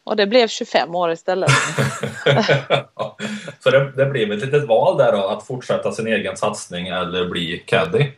[0.05, 1.51] Och det blev 25 år istället.
[3.61, 7.29] så det, det blev ett litet val där då att fortsätta sin egen satsning eller
[7.29, 8.11] bli caddy?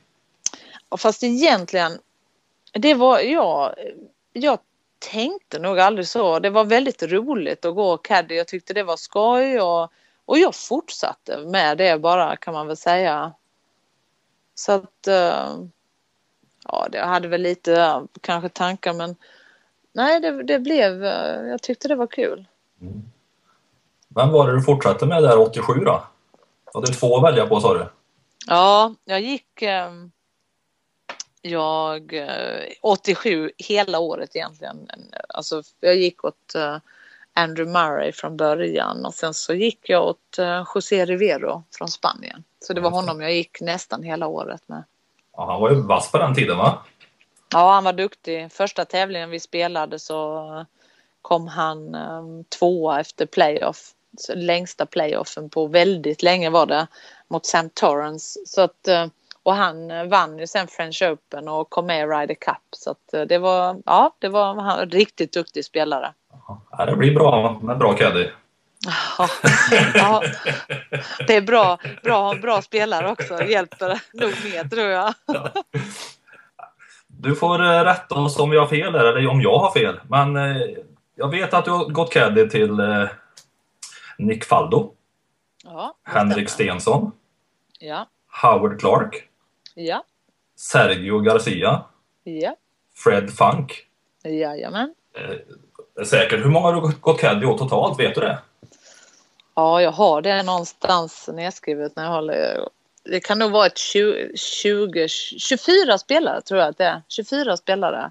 [0.91, 1.99] Ja, fast egentligen,
[2.73, 3.75] det var jag,
[4.33, 4.59] jag
[4.99, 6.39] tänkte nog aldrig så.
[6.39, 8.35] Det var väldigt roligt att gå caddy.
[8.35, 9.93] Jag tyckte det var skoj och,
[10.25, 13.33] och jag fortsatte med det bara kan man väl säga.
[14.55, 15.57] Så att eh,
[16.65, 19.17] ja, det hade väl lite kanske tankar men
[19.93, 22.47] nej, det, det blev, eh, jag tyckte det var kul.
[22.81, 23.03] Mm.
[24.09, 26.05] Vem var det du fortsatte med där 87 då?
[26.73, 27.87] Du hade två att välja på sa du?
[28.47, 29.91] Ja, jag gick eh,
[31.43, 32.15] jag
[32.83, 34.89] 87 eh, hela året egentligen.
[35.29, 36.77] Alltså jag gick åt uh,
[37.35, 42.45] Andrew Murray från början och sen så gick jag åt uh, José Rivero från Spanien.
[42.61, 44.85] Så det var honom jag gick nästan hela året med.
[45.37, 46.85] Ja, han var ju vass på den tiden va?
[47.53, 48.53] Ja, han var duktig.
[48.53, 50.67] Första tävlingen vi spelade så
[51.23, 51.97] kom han
[52.59, 53.93] tvåa efter playoff.
[54.35, 56.87] Längsta playoffen på väldigt länge var det
[57.29, 58.41] mot Sam Torrance.
[58.47, 58.89] Så att
[59.49, 62.63] och han eh, vann ju sen French Open och kom med i Ryder Cup.
[62.71, 66.13] Så att eh, det var, ja, det var en riktigt duktig spelare.
[66.71, 68.29] Ja, det blir bra med bra caddy.
[69.19, 69.29] Ja,
[69.95, 70.23] ja,
[71.27, 73.43] det är bra, bra bra spelare också.
[73.43, 75.15] Hjälper nog mer tror jag.
[75.27, 75.53] Ja.
[77.07, 80.01] Du får eh, rätta oss om vi har fel eller om jag har fel.
[80.09, 80.37] Men
[81.15, 82.73] jag vet att du har gått caddy till
[84.19, 84.93] Nick Faldo.
[85.65, 87.13] Ja, Henrik Stensson.
[87.79, 88.07] Ja.
[88.43, 89.28] Howard Clark.
[89.81, 90.05] Ja.
[90.57, 91.85] Sergio Garcia.
[92.25, 92.57] Ja.
[92.95, 93.87] Fred Funk.
[94.25, 94.95] Jajamän.
[95.15, 96.45] Eh, säkert.
[96.45, 98.01] Hur många har du gått caddy åt totalt?
[98.01, 98.39] Vet du det?
[99.55, 102.69] Ja, jag har det någonstans nedskrivet när jag håller.
[103.05, 107.03] Det kan nog vara ett 20, 20 24 spelare tror jag att det är.
[107.09, 108.11] 24 spelare.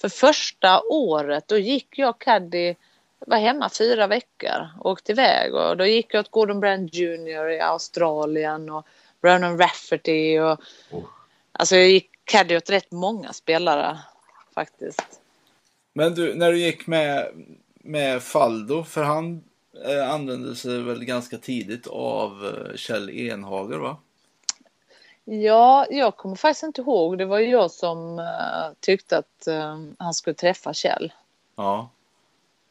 [0.00, 2.74] För första året då gick jag caddy,
[3.18, 7.48] var hemma fyra veckor och åkte iväg och då gick jag åt Gordon Brand Jr
[7.48, 8.86] i Australien och
[9.22, 10.60] Ronan Rafferty och
[10.90, 11.04] oh.
[11.52, 13.98] alltså jag gick caddy åt rätt många spelare
[14.54, 15.20] faktiskt.
[15.92, 17.28] Men du, när du gick med,
[17.74, 19.44] med Faldo, för han
[19.86, 23.96] eh, använde sig väl ganska tidigt av eh, Kjell Enhager va?
[25.24, 27.18] Ja, jag kommer faktiskt inte ihåg.
[27.18, 31.12] Det var ju jag som eh, tyckte att eh, han skulle träffa Kjell.
[31.56, 31.88] Ja.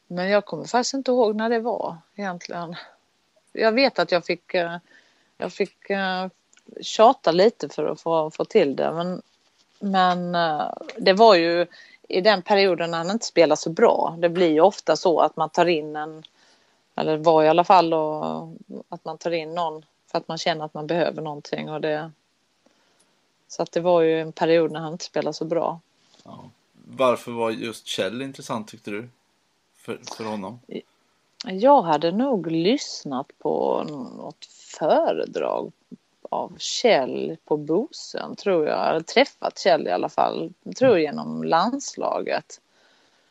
[0.06, 2.76] Men jag kommer faktiskt inte ihåg när det var egentligen.
[3.52, 4.76] Jag vet att jag fick, eh,
[5.38, 5.90] jag fick
[6.80, 8.92] tjata lite för att få, få till det.
[8.92, 9.22] Men,
[9.78, 11.66] men eh, det var ju
[12.08, 14.16] i den perioden när han inte spelar så bra.
[14.18, 16.22] Det blir ju ofta så att man tar in en,
[16.94, 18.56] eller var i alla fall då,
[18.88, 21.70] att man tar in någon för att man känner att man behöver någonting.
[21.70, 22.10] Och det,
[23.48, 25.80] så att det var ju en period när han inte spelade så bra.
[26.24, 26.50] ja.
[26.96, 29.08] Varför var just Kjell intressant tyckte du?
[29.76, 30.60] För, för honom?
[31.44, 34.44] Jag hade nog lyssnat på något
[34.78, 35.72] föredrag
[36.30, 38.88] av Kjell på Bosön, tror jag.
[38.88, 42.60] Eller träffat Kjell i alla fall, tror jag, genom landslaget.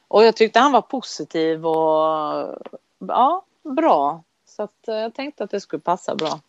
[0.08, 2.58] Och jag tyckte han var positiv och
[3.00, 4.24] ja, bra.
[4.46, 6.40] Så att eh, jag tänkte att det skulle passa bra.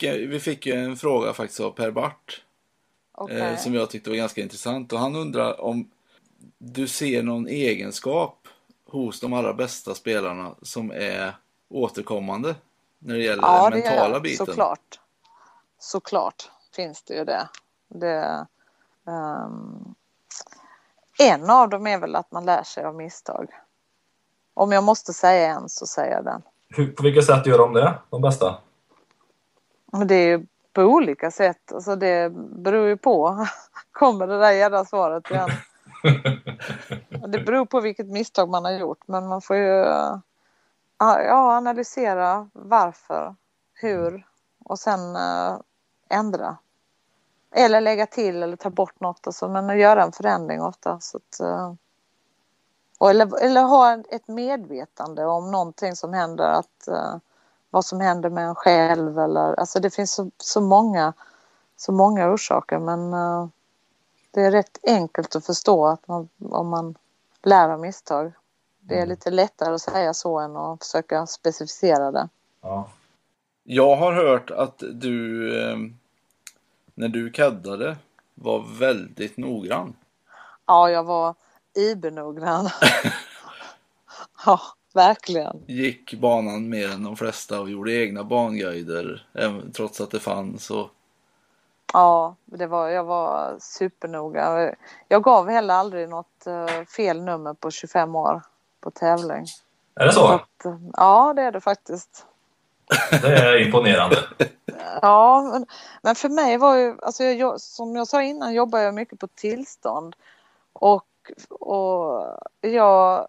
[0.00, 2.42] Vi fick ju en fråga faktiskt av Per Bart.
[3.30, 4.92] Eh, som jag tyckte var ganska intressant.
[4.92, 5.90] Och han undrar om
[6.58, 8.48] du ser någon egenskap
[8.86, 11.32] hos de allra bästa spelarna som är
[11.68, 12.54] återkommande
[12.98, 14.22] när det gäller Ja, den det gör mentala jag.
[14.22, 14.46] biten.
[14.46, 15.00] Såklart.
[15.82, 17.48] Såklart finns det ju det.
[17.88, 18.46] det
[19.06, 19.94] ehm,
[21.18, 23.48] en av dem är väl att man lär sig av misstag.
[24.54, 26.42] Om jag måste säga en så säger jag den.
[26.68, 28.58] Hur, på vilket sätt gör de det, de bästa?
[30.06, 31.72] Det är ju på olika sätt.
[31.72, 33.46] Alltså det beror ju på.
[33.92, 35.50] Kommer det där jävla svaret igen.
[37.28, 39.08] Det beror på vilket misstag man har gjort.
[39.08, 39.84] Men man får ju
[40.98, 43.34] ja, analysera varför,
[43.74, 44.26] hur
[44.64, 45.56] och sen äh,
[46.12, 46.56] ändra.
[47.54, 49.26] Eller lägga till eller ta bort något.
[49.26, 51.00] Alltså, men att göra en förändring ofta.
[51.00, 51.40] Så att,
[52.98, 56.44] och eller, eller ha ett medvetande om någonting som händer.
[56.44, 57.16] Att, äh,
[57.70, 59.18] vad som händer med en själv.
[59.18, 61.12] Eller, alltså det finns så, så, många,
[61.76, 62.78] så många orsaker.
[62.78, 63.46] Men äh,
[64.30, 66.94] det är rätt enkelt att förstå att man, om man
[67.42, 68.32] lär av misstag.
[68.80, 72.28] Det är lite lättare att säga så än att försöka specificera det.
[72.60, 72.88] Ja.
[73.64, 75.76] Jag har hört att du, eh,
[76.94, 77.96] när du kaddade,
[78.34, 79.96] var väldigt noggrann.
[80.66, 81.34] Ja, jag var
[81.76, 82.68] ibernoggrann.
[84.46, 84.60] ja,
[84.94, 85.62] verkligen.
[85.66, 89.26] Gick banan mer än de flesta och gjorde egna banguider,
[89.76, 90.70] trots att det fanns.
[90.70, 90.88] Och,
[91.92, 94.74] Ja, det var, jag var supernoga.
[95.08, 98.42] Jag gav heller aldrig något eh, fel nummer på 25 år
[98.80, 99.46] på tävling.
[99.94, 100.32] Är det Så så?
[100.32, 102.26] att, eh, ja, det är det faktiskt.
[103.10, 104.16] Det är imponerande.
[105.02, 105.66] Ja, men,
[106.02, 109.26] men för mig var ju, alltså jag, som jag sa innan, jobbar jag mycket på
[109.26, 110.16] tillstånd.
[110.72, 111.06] Och,
[111.50, 112.26] och
[112.60, 113.28] jag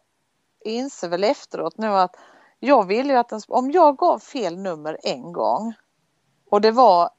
[0.65, 2.15] inser väl efteråt nu att
[2.59, 5.73] jag ville ju att den, om jag gav fel nummer en gång
[6.49, 7.09] och det var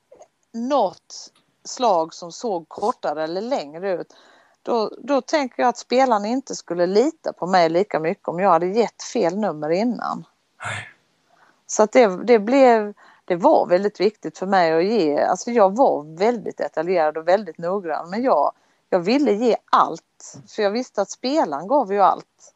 [0.53, 1.33] något
[1.65, 4.15] slag som såg kortare eller längre ut.
[4.63, 8.51] Då, då tänker jag att spelaren inte skulle lita på mig lika mycket om jag
[8.51, 10.25] hade gett fel nummer innan.
[11.75, 12.95] Så att det, det blev,
[13.25, 17.59] det var väldigt viktigt för mig att ge, alltså jag var väldigt detaljerad och väldigt
[17.59, 18.53] noggrann men jag,
[18.91, 22.55] jag ville ge allt för jag visste att spelaren gav ju allt.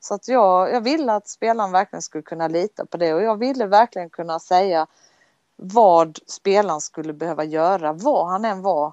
[0.00, 3.36] Så att jag, jag ville att spelaren verkligen skulle kunna lita på det och jag
[3.36, 4.86] ville verkligen kunna säga
[5.56, 8.92] vad spelaren skulle behöva göra, vad han än var.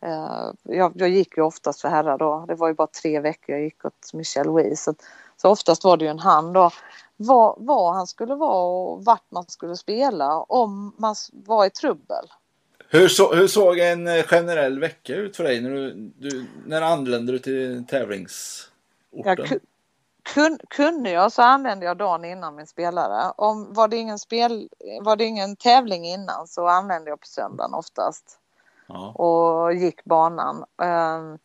[0.00, 3.54] Eh, jag, jag gick ju oftast för herrar då, det var ju bara tre veckor
[3.54, 4.94] jag gick åt Michel Wee Så,
[5.36, 6.70] så oftast var det ju en han då.
[7.26, 12.24] Vad, vad han skulle vara och vart man skulle spela om man var i trubbel.
[12.88, 16.82] hur, så, hur såg en eh, generell vecka ut för dig när du, du när
[16.82, 19.46] anlände du till tävlingsorten?
[19.46, 19.60] Ku-
[20.22, 23.32] kun, kunde jag så använde jag dagen innan min spelare.
[23.36, 24.68] Om, var, det ingen spel,
[25.02, 28.38] var det ingen tävling innan så använde jag på söndagen oftast.
[28.86, 29.08] Ja.
[29.08, 30.64] och gick banan.
[30.82, 31.38] Ehm,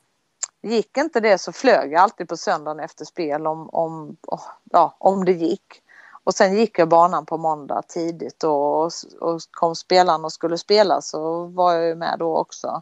[0.67, 4.95] gick inte det så flög jag alltid på söndagen efter spel om, om, oh, ja,
[4.97, 5.81] om det gick.
[6.23, 8.83] Och sen gick jag banan på måndag tidigt och,
[9.19, 12.81] och kom spelaren och skulle spela så var jag ju med då också.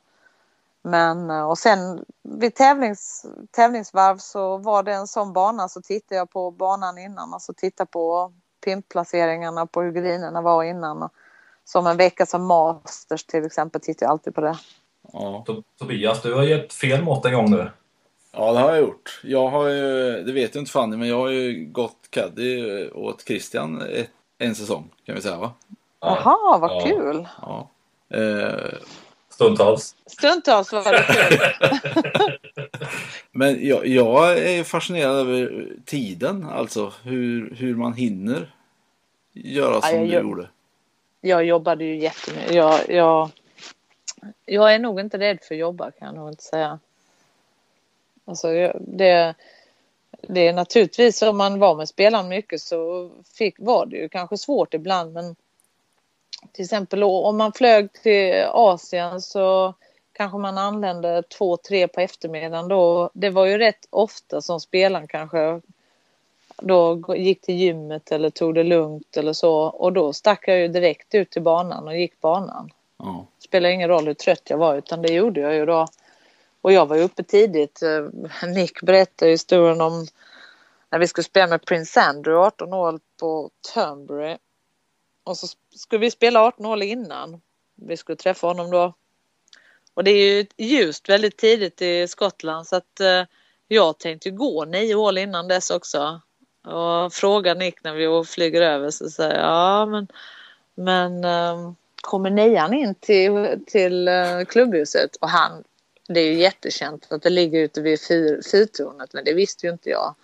[0.81, 6.15] Men eh, och sen vid tävlings, tävlingsvarv så var det en sån bana så tittade
[6.15, 8.33] jag på banan innan och så tittade på
[8.63, 11.03] pimpplaceringarna på hur grinerna var innan.
[11.03, 11.11] Och,
[11.65, 14.57] som en vecka som Masters till exempel tittar jag alltid på det.
[15.17, 15.43] Ja.
[15.47, 17.69] To- Tobias, du har gett fel mått en gång nu.
[18.33, 19.19] ja, det har jag gjort.
[19.23, 22.87] Jag har ju, det vet ju inte Fanny, men jag har ju gått caddy eh,
[22.97, 25.53] åt Christian ett, en säsong kan vi säga va?
[26.01, 26.81] Jaha, vad Ja.
[26.85, 27.27] kul!
[27.41, 27.69] Ja.
[28.09, 28.73] Eh,
[29.29, 29.95] Stundtals.
[30.05, 32.31] Stundtals var det kul.
[33.31, 38.55] Men jag, jag är fascinerad över tiden, alltså hur, hur man hinner
[39.33, 40.49] göra Ja, som jag du gjorde.
[41.21, 42.53] Jag jobbade ju jättemycket.
[42.55, 43.29] Jag, jag,
[44.45, 46.79] jag är nog inte rädd för att jobba kan jag nog inte säga.
[48.25, 48.47] Alltså
[48.79, 49.35] det,
[50.21, 54.37] det är naturligtvis om man var med spelaren mycket så fick, var det ju kanske
[54.37, 55.35] svårt ibland men
[56.51, 59.73] till exempel om man flög till Asien så
[60.13, 63.09] kanske man anlände två, tre på eftermiddagen då.
[63.13, 65.61] Det var ju rätt ofta som spelaren kanske
[66.57, 70.67] då gick till gymmet eller tog det lugnt eller så och då stack jag ju
[70.67, 72.71] direkt ut till banan och gick banan.
[72.97, 73.27] Ja.
[73.39, 75.87] Spelar ingen roll hur trött jag var utan det gjorde jag ju då.
[76.61, 77.81] Och jag var ju uppe tidigt.
[77.81, 80.07] Eh, Nick berättade historien om
[80.89, 84.37] när vi skulle spela med Prince Andrew 18 år på Turnberry.
[85.23, 87.41] Och så skulle vi spela 18 hål innan
[87.75, 88.93] vi skulle träffa honom då.
[89.93, 93.23] Och det är ju ljust väldigt tidigt i Skottland så att eh,
[93.67, 96.21] jag tänkte gå nio hål innan dess också.
[96.65, 100.07] Och frågar Nick när vi flyger över så säger jag ja men,
[100.75, 101.75] men ehm,
[102.05, 105.15] kommer nian in till, till eh, klubbhuset?
[105.15, 105.63] Och han,
[106.07, 109.71] det är ju jättekänt att det ligger ute vid fyr, fyrtornet men det visste ju
[109.71, 110.15] inte jag.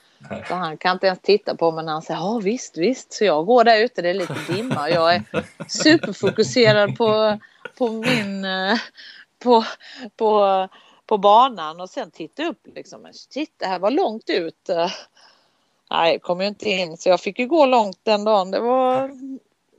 [0.47, 3.13] Så han kan inte ens titta på mig när han säger ja visst, visst.
[3.13, 4.89] Så jag går där ute, det är lite dimma.
[4.89, 5.23] Jag är
[5.67, 7.39] superfokuserad på,
[7.77, 8.77] på min, eh,
[9.39, 9.63] på,
[10.15, 10.67] på,
[11.05, 13.07] på banan och sen titta upp liksom.
[13.13, 14.69] Shit, det här var långt ut.
[15.91, 18.51] Nej, jag kom ju inte in så jag fick ju gå långt den dagen.
[18.51, 19.11] Det var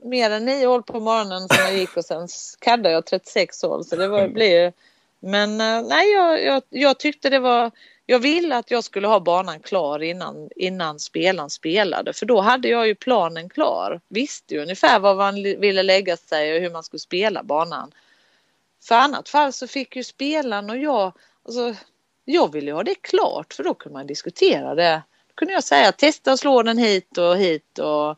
[0.03, 2.27] mer än nio hål på morgonen som jag gick och sen
[2.59, 4.73] kaddade jag 36 hål så det var, blir
[5.19, 7.71] Men eh, nej, jag, jag, jag tyckte det var
[8.05, 12.67] jag ville att jag skulle ha banan klar innan, innan spelaren spelade för då hade
[12.67, 14.01] jag ju planen klar.
[14.07, 17.91] Visste ju ungefär var man ville lägga sig och hur man skulle spela banan.
[18.83, 21.13] För annat fall så fick ju spelaren och jag,
[21.45, 21.75] alltså,
[22.25, 25.01] jag ville ha det klart för då kunde man diskutera det.
[25.27, 28.17] Då kunde jag säga testa att slå den hit och hit och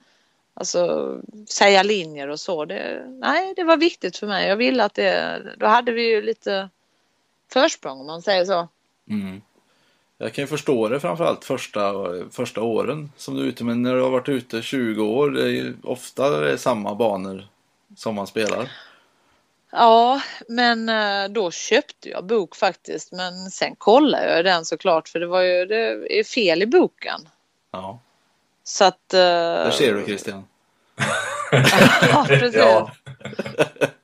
[0.56, 2.66] alltså säga linjer och så.
[2.66, 4.48] Det, nej, det var viktigt för mig.
[4.48, 6.70] Jag ville att det, då hade vi ju lite
[7.54, 8.68] försprång om man säger så.
[9.10, 9.42] Mm.
[10.18, 11.94] Jag kan ju förstå det framförallt första,
[12.32, 15.44] första åren som du är ute, men när du har varit ute 20 år, det
[15.44, 17.48] är ju ofta det är samma banor
[17.96, 18.72] som man spelar.
[19.72, 25.20] Ja, men eh, då köpte jag bok faktiskt, men sen kollade jag den såklart för
[25.20, 27.20] det var ju det är fel i boken.
[27.72, 28.00] Ja.
[28.68, 29.14] Så att...
[29.14, 29.20] Uh...
[29.20, 30.48] Där ser du Christian.
[32.12, 32.56] ja, precis.
[32.56, 32.92] Ja.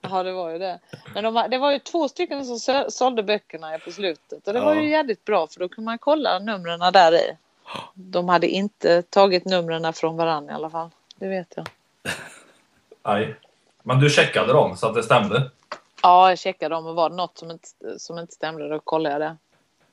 [0.02, 0.80] Ja, det var ju det.
[1.14, 4.66] Men de, det var ju två stycken som sålde böckerna på slutet och det ja.
[4.66, 7.38] var ju jävligt bra för då kunde man kolla numren där i.
[7.94, 10.90] De hade inte tagit numren från varandra i alla fall.
[11.16, 11.68] Det vet jag.
[13.04, 13.36] Nej.
[13.84, 15.50] Men du checkade dem så att det stämde?
[16.02, 19.16] Ja, jag checkade dem och var det något som inte, som inte stämde då kollade
[19.16, 19.38] jag det.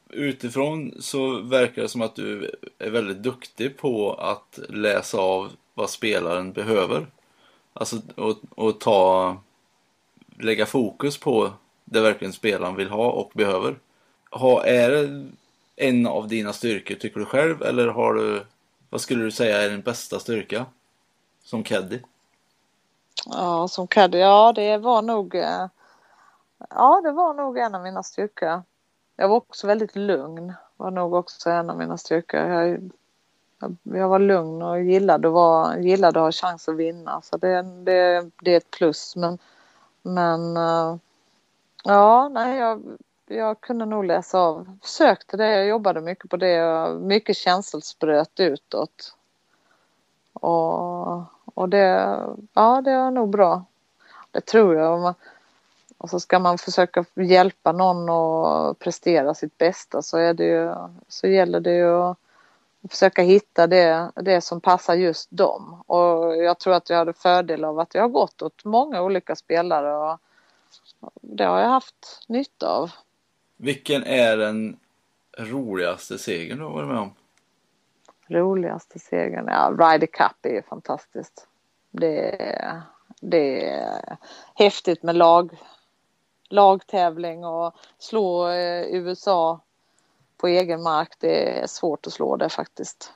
[0.08, 5.90] Utifrån så verkar det som att du är väldigt duktig på att läsa av vad
[5.90, 7.06] spelaren behöver.
[7.72, 7.96] Alltså
[8.56, 9.36] att ta
[10.38, 11.52] lägga fokus på
[11.84, 13.78] det verkligen spelaren vill ha och behöver.
[14.30, 15.28] Ha, är det
[15.76, 18.46] en av dina styrkor tycker du själv eller har du,
[18.90, 20.66] vad skulle du säga är din bästa styrka
[21.42, 22.00] som caddy?
[23.26, 25.66] Ja, som caddy, ja det var nog, eh,
[26.70, 28.62] ja det var nog en av mina styrkor.
[29.20, 32.40] Jag var också väldigt lugn, var nog också en av mina styrkor.
[32.40, 32.90] Jag,
[33.82, 37.62] jag var lugn och gillade att, vara, gillade att ha chans att vinna så det,
[37.62, 39.38] det, det är ett plus men
[40.02, 40.96] men uh,
[41.84, 42.82] ja, nej, jag,
[43.26, 44.78] jag kunde nog läsa av.
[44.82, 46.88] Försökte det, jag jobbade mycket på det.
[47.00, 49.14] Mycket känselspröt utåt.
[50.32, 51.18] Och,
[51.54, 52.18] och det,
[52.52, 53.64] ja, det var nog bra.
[54.30, 55.14] Det tror jag.
[55.98, 60.74] Och så ska man försöka hjälpa någon att prestera sitt bästa så, är det ju,
[61.08, 62.18] så gäller det ju att
[62.90, 65.82] försöka hitta det, det som passar just dem.
[65.86, 69.36] Och jag tror att jag hade fördel av att jag har gått åt många olika
[69.36, 70.18] spelare och
[71.20, 72.90] det har jag haft nytta av.
[73.56, 74.76] Vilken är den
[75.38, 77.14] roligaste segern du har varit med om?
[78.28, 79.46] Roligaste segern?
[79.48, 81.46] Ja, Ryder Cup är fantastiskt.
[81.90, 82.82] Det är,
[83.20, 84.16] det är
[84.54, 85.50] häftigt med lag,
[86.48, 89.60] lagtävling och slå eh, USA
[90.40, 93.12] på egen mark, det är svårt att slå det faktiskt.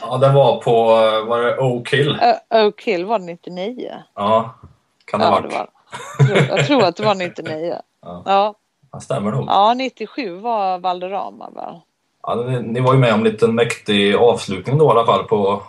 [0.00, 0.84] Ja, den var på,
[1.28, 2.18] var det Oak Hill?
[2.50, 3.92] Oak Hill var det 99.
[4.14, 4.54] Ja,
[5.04, 5.52] kan det ha ja, varit.
[5.52, 5.68] Var,
[6.56, 7.76] jag, tror, att det var 99.
[8.06, 8.22] Ja.
[8.26, 8.54] ja.
[8.92, 9.44] Det stämmer nog.
[9.48, 11.80] Ja, 97 var Valderrama väl?
[12.22, 15.24] Ja, ni, ni var ju med om en liten mäktig avslutning då i alla fall
[15.24, 15.62] på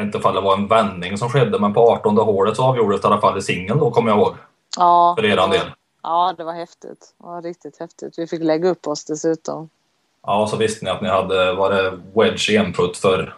[0.00, 3.08] inte fall det var en vändning som skedde, men på 18 hålet så avgjordes det
[3.08, 4.34] i alla fall i singeln då, kommer jag ihåg.
[4.78, 5.14] Ja.
[5.18, 5.60] För eran del.
[6.02, 7.14] Ja, det var häftigt.
[7.18, 8.18] Det var riktigt häftigt.
[8.18, 9.68] Vi fick lägga upp oss dessutom.
[10.22, 13.36] Ja, så visste ni att ni hade, var det wedge i enputt för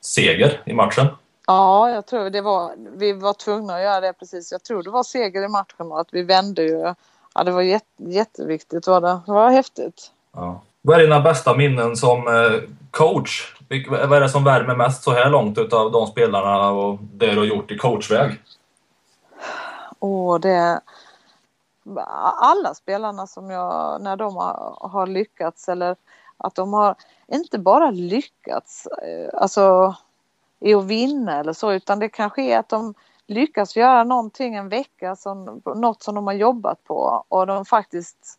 [0.00, 1.06] seger i matchen?
[1.46, 4.52] Ja, jag tror det var, vi var tvungna att göra det precis.
[4.52, 6.94] Jag tror det var seger i matchen och att vi vände ju
[7.34, 8.86] ja, det var jätte, jätteviktigt.
[8.86, 9.20] Var det.
[9.26, 10.12] det var häftigt.
[10.34, 10.62] Ja.
[10.82, 13.54] Vad är dina bästa minnen som eh, coach?
[13.88, 17.38] Vad är det som värmer mest så här långt utav de spelarna och det du
[17.38, 18.42] har gjort i coachväg?
[19.98, 20.80] Och det,
[21.96, 25.96] alla spelarna som jag, när de har, lyckats eller
[26.36, 26.94] att de har
[27.26, 29.94] inte bara lyckats eh, alltså,
[30.60, 32.94] i att vinna eller så utan det kanske är att de
[33.26, 38.38] lyckas göra någonting en vecka, som, något som de har jobbat på och de faktiskt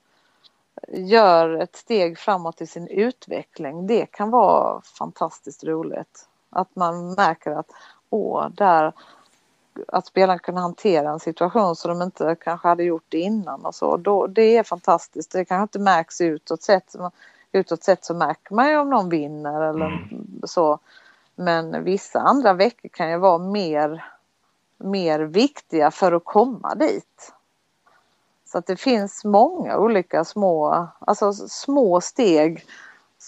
[0.88, 3.88] gör ett steg framåt i sin utveckling.
[3.88, 6.30] Det kan vara fantastiskt roligt.
[6.50, 7.72] Att man märker att
[8.10, 8.94] åh, där
[9.88, 13.76] att spelarna kan hantera en situation som de inte kanske hade gjort det innan och
[13.76, 13.98] så.
[13.98, 15.32] Då, det är fantastiskt.
[15.32, 16.96] Det kanske inte märks utåt sett.
[17.52, 20.42] Utåt sett så märker man ju om någon vinner eller mm.
[20.44, 20.80] så.
[21.36, 24.06] Men vissa andra veckor kan ju vara mer,
[24.78, 27.34] mer viktiga för att komma dit.
[28.46, 32.66] Så att det finns många olika små, alltså små steg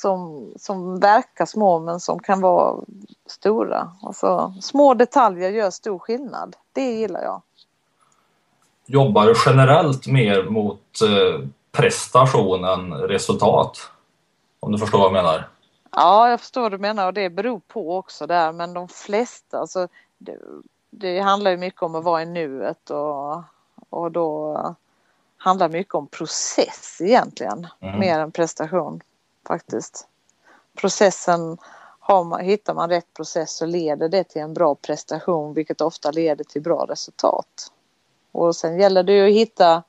[0.02, 2.84] som, som verkar små men som kan vara
[3.26, 3.92] stora.
[4.02, 6.56] Alltså, små detaljer gör stor skillnad.
[6.74, 7.42] Det gillar jag.
[8.86, 13.78] Jobbar du generellt mer mot eh, prestation än resultat?
[14.60, 15.48] Om du förstår vad jag menar?
[15.92, 19.60] Ja, jag förstår vad du menar och det beror på också där men de flesta,
[19.60, 19.88] alltså
[20.18, 20.38] det,
[20.90, 23.44] det handlar ju mycket om att vara i nuet och,
[23.90, 24.58] och då
[25.38, 28.00] handlar mycket om process egentligen, mm.
[28.00, 29.02] mer än prestation
[29.52, 30.08] faktiskt.
[30.76, 31.58] Processen,
[32.00, 36.12] har man, hittar man rätt process så leder det till en bra prestation vilket ofta
[36.12, 37.72] leder till bra resultat.
[38.32, 39.84] Och sen gäller det ju att hitta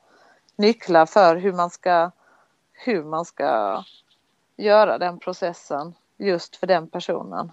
[0.55, 2.11] nycklar för hur man ska,
[2.71, 3.83] hur man ska
[4.57, 7.51] göra den processen just för den personen.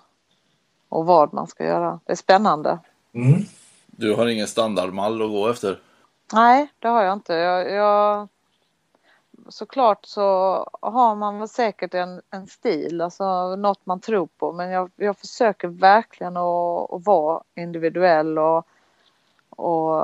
[0.88, 2.00] Och vad man ska göra.
[2.04, 2.78] Det är spännande.
[3.12, 3.42] Mm.
[3.86, 5.80] Du har ingen standardmall att gå efter?
[6.32, 7.34] Nej, det har jag inte.
[7.34, 8.28] Jag, jag,
[9.50, 10.22] såklart så
[10.80, 14.52] har man väl säkert en, en stil, alltså något man tror på.
[14.52, 18.66] Men jag, jag försöker verkligen att, att vara individuell och,
[19.50, 20.02] och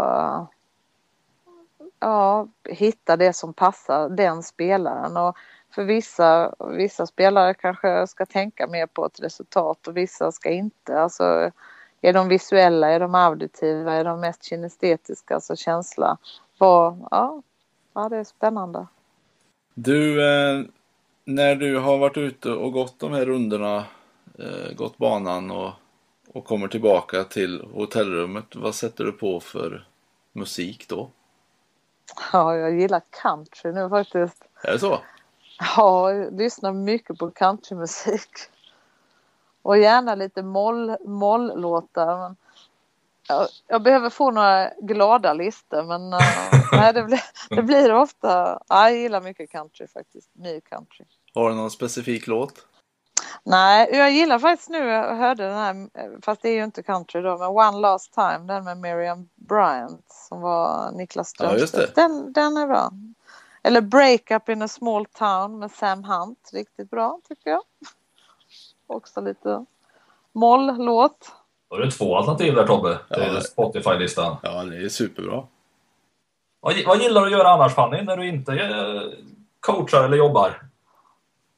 [2.00, 5.16] ja, hitta det som passar den spelaren.
[5.16, 5.36] Och
[5.70, 11.00] för vissa, vissa spelare kanske ska tänka mer på ett resultat och vissa ska inte.
[11.00, 11.50] Alltså,
[12.00, 16.18] är de visuella, är de auditiva, är de mest kinestetiska, alltså känsla.
[16.58, 17.42] Var, ja,
[17.94, 18.86] ja, det är spännande.
[19.78, 20.64] Du, eh,
[21.24, 23.84] när du har varit ute och gått de här rundorna,
[24.38, 25.72] eh, gått banan och,
[26.32, 29.86] och kommer tillbaka till hotellrummet, vad sätter du på för
[30.32, 31.10] musik då?
[32.32, 34.44] Ja, jag gillar country nu faktiskt.
[34.62, 34.98] Är det så?
[35.76, 38.30] Ja, jag lyssnar mycket på countrymusik.
[39.62, 42.18] Och gärna lite moll, moll-låtar.
[42.18, 42.36] Men
[43.28, 48.58] jag, jag, behöver få några glada listor men uh, nej, det, blir, det blir ofta,
[48.68, 51.04] ja, jag gillar mycket country faktiskt, ny country.
[51.34, 52.66] Har du någon specifik låt?
[53.44, 55.88] Nej, jag gillar faktiskt nu, jag hörde den här,
[56.22, 60.04] fast det är ju inte country då, men One Last Time, den med Miriam Bryant
[60.08, 61.92] som var Niklas Strömstedt.
[61.96, 62.90] Ja, den, den är bra.
[63.62, 67.62] Eller Break Up in a Small Town med Sam Hunt, riktigt bra tycker jag.
[68.86, 69.64] Också lite
[70.32, 71.32] moll-låt.
[71.70, 74.36] Då har du två alternativ där Tobbe, till ja, Spotify-listan.
[74.42, 75.46] Ja, det är superbra.
[76.66, 79.02] Vad, vad gillar du att göra annars Fanny, när du inte eh,
[79.60, 80.62] coachar eller jobbar?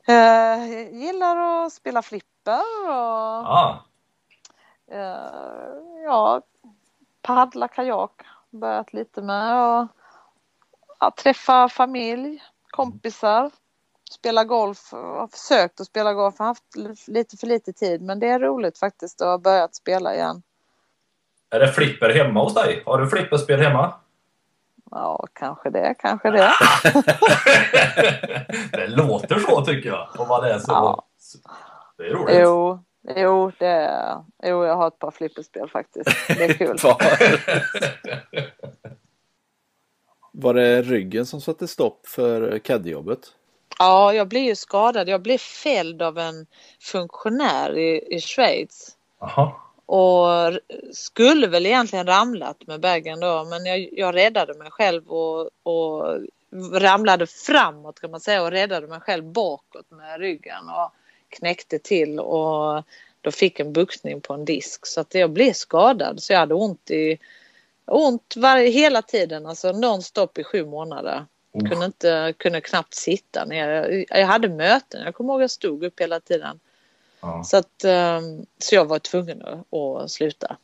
[0.06, 3.84] Jag eh, gillar att spela flipper och ah.
[4.92, 6.42] uh, ja,
[7.22, 8.12] paddla kajak.
[8.50, 9.88] Börjat lite med och
[11.00, 13.50] ja, träffa familj, kompisar
[14.10, 18.28] spela golf, har försökt att spela golf, har haft lite för lite tid men det
[18.28, 20.42] är roligt faktiskt att ha börjat spela igen.
[21.50, 22.82] Är det flipper hemma hos dig?
[22.86, 23.94] Har du flipperspel hemma?
[24.90, 26.52] Ja, kanske det, kanske det.
[28.72, 30.72] det låter så tycker jag, om man är så.
[30.72, 31.04] Ja.
[31.96, 32.36] Det är roligt.
[32.38, 32.84] Jo,
[33.16, 36.10] jo, det är, jo, jag har ett par flipperspel faktiskt.
[36.28, 36.78] Det är kul.
[40.32, 43.20] Var det ryggen som satte stopp för caddyjobbet?
[43.78, 45.08] Ja, jag blev ju skadad.
[45.08, 46.46] Jag blev fälld av en
[46.80, 48.96] funktionär i, i Schweiz.
[49.20, 49.67] Aha.
[49.88, 50.52] Och
[50.92, 56.20] skulle väl egentligen ramlat med bagen då men jag, jag räddade mig själv och, och
[56.72, 60.92] ramlade framåt kan man säga och räddade mig själv bakåt med ryggen och
[61.28, 62.84] knäckte till och
[63.20, 66.54] då fick en buktning på en disk så att jag blev skadad så jag hade
[66.54, 67.18] ont i
[67.86, 71.24] ont varje, hela tiden alltså nonstop i sju månader.
[71.54, 71.70] Mm.
[71.70, 74.04] Kunde, inte, kunde knappt sitta ner.
[74.08, 76.60] Jag hade möten, jag kommer ihåg jag stod upp hela tiden.
[77.20, 77.44] Ja.
[77.44, 80.56] Så, att, ehm, så jag var tvungen att, sluta.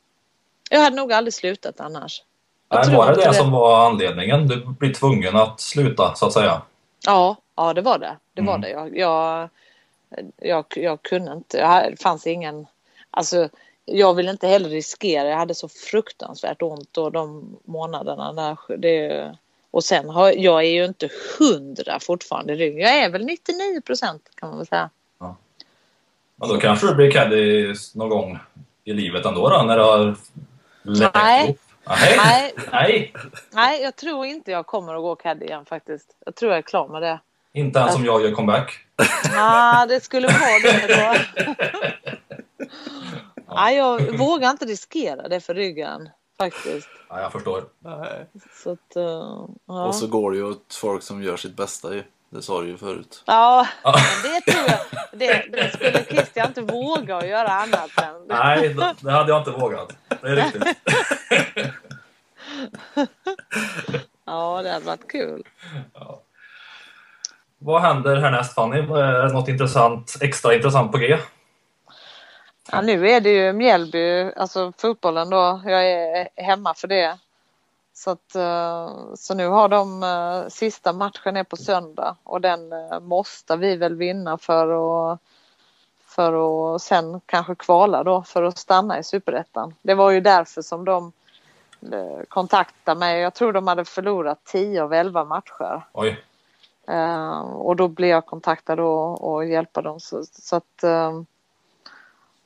[0.71, 2.23] Jag hade nog aldrig slutat annars.
[2.69, 4.49] Jag Nej, var det det som var anledningen?
[4.49, 6.63] Du blir tvungen att sluta, så att säga.
[7.07, 8.17] Ja, ja det var det.
[8.35, 8.61] Det var Mm.
[8.61, 8.71] det.
[8.71, 9.49] Jag, jag,
[10.37, 11.59] jag, jag kunde inte.
[11.59, 12.67] Jag, det fanns ingen...
[13.11, 13.49] Alltså,
[13.85, 15.29] jag ville inte heller riskera.
[15.29, 18.77] Jag hade så fruktansvärt ont och de månaderna där.
[18.77, 19.37] Det,
[19.71, 22.81] och sen har jag är ju inte hundra fortfarande i ryggen.
[22.81, 24.91] Jag är väl 99 procent kan man väl säga.
[26.47, 28.39] Men då kanske du blir caddy någon gång
[28.85, 30.15] i livet ändå då, när det har
[30.83, 31.59] Nej.
[31.87, 32.55] Nej.
[32.73, 33.13] Nej,
[33.53, 33.83] Nej.
[33.83, 36.17] jag tror inte jag kommer att gå caddy igen faktiskt.
[36.27, 37.21] Jag tror jag är klar med det.
[37.53, 38.87] Inte ens om jag gör comeback.
[39.33, 40.87] Ja, det skulle vara det
[42.59, 42.67] då.
[43.55, 46.89] Nej, jag vågar inte riskera det för ryggen faktiskt.
[47.09, 47.65] Ja, jag förstår.
[47.79, 48.27] Nej.
[48.63, 49.87] Så att, eh, ja.
[49.87, 52.03] Och så går det ju åt folk som gör sitt bästa ju.
[52.35, 53.23] Det sa du ju förut.
[53.27, 53.93] Ja, men
[54.33, 54.79] det tror jag.
[55.13, 58.27] Det, det skulle Christian inte våga att göra annat än.
[58.29, 59.97] Nej, det- hade jag inte vågat.
[60.09, 60.63] Det är riktigt.
[64.27, 65.43] Ja, det hade varit kul.
[67.59, 68.79] Vad händer härnäst Fanny?
[68.79, 71.19] Är det något intressant, extra intressant på G?
[72.73, 75.61] Ja, nu är det ju Mjällby, alltså fotbollen då.
[75.65, 77.19] Jag är hemma för det.
[77.95, 82.73] Så, att, eh, så nu har de eh, sista matchen är på söndag och den
[82.73, 84.69] eh, måste vi väl vinna för
[85.13, 85.21] att
[86.07, 89.75] för att sen kanske kvala då för att stanna i superettan.
[89.83, 91.13] Det var ju därför som de
[92.29, 93.21] kontaktade mig.
[93.21, 95.87] Jag tror de hade förlorat 10 av 11 matcher.
[95.93, 96.25] Oj.
[96.89, 100.01] Eh, och då blev jag kontaktad och, och hjälpa dem.
[100.01, 101.23] Så, så att, eh,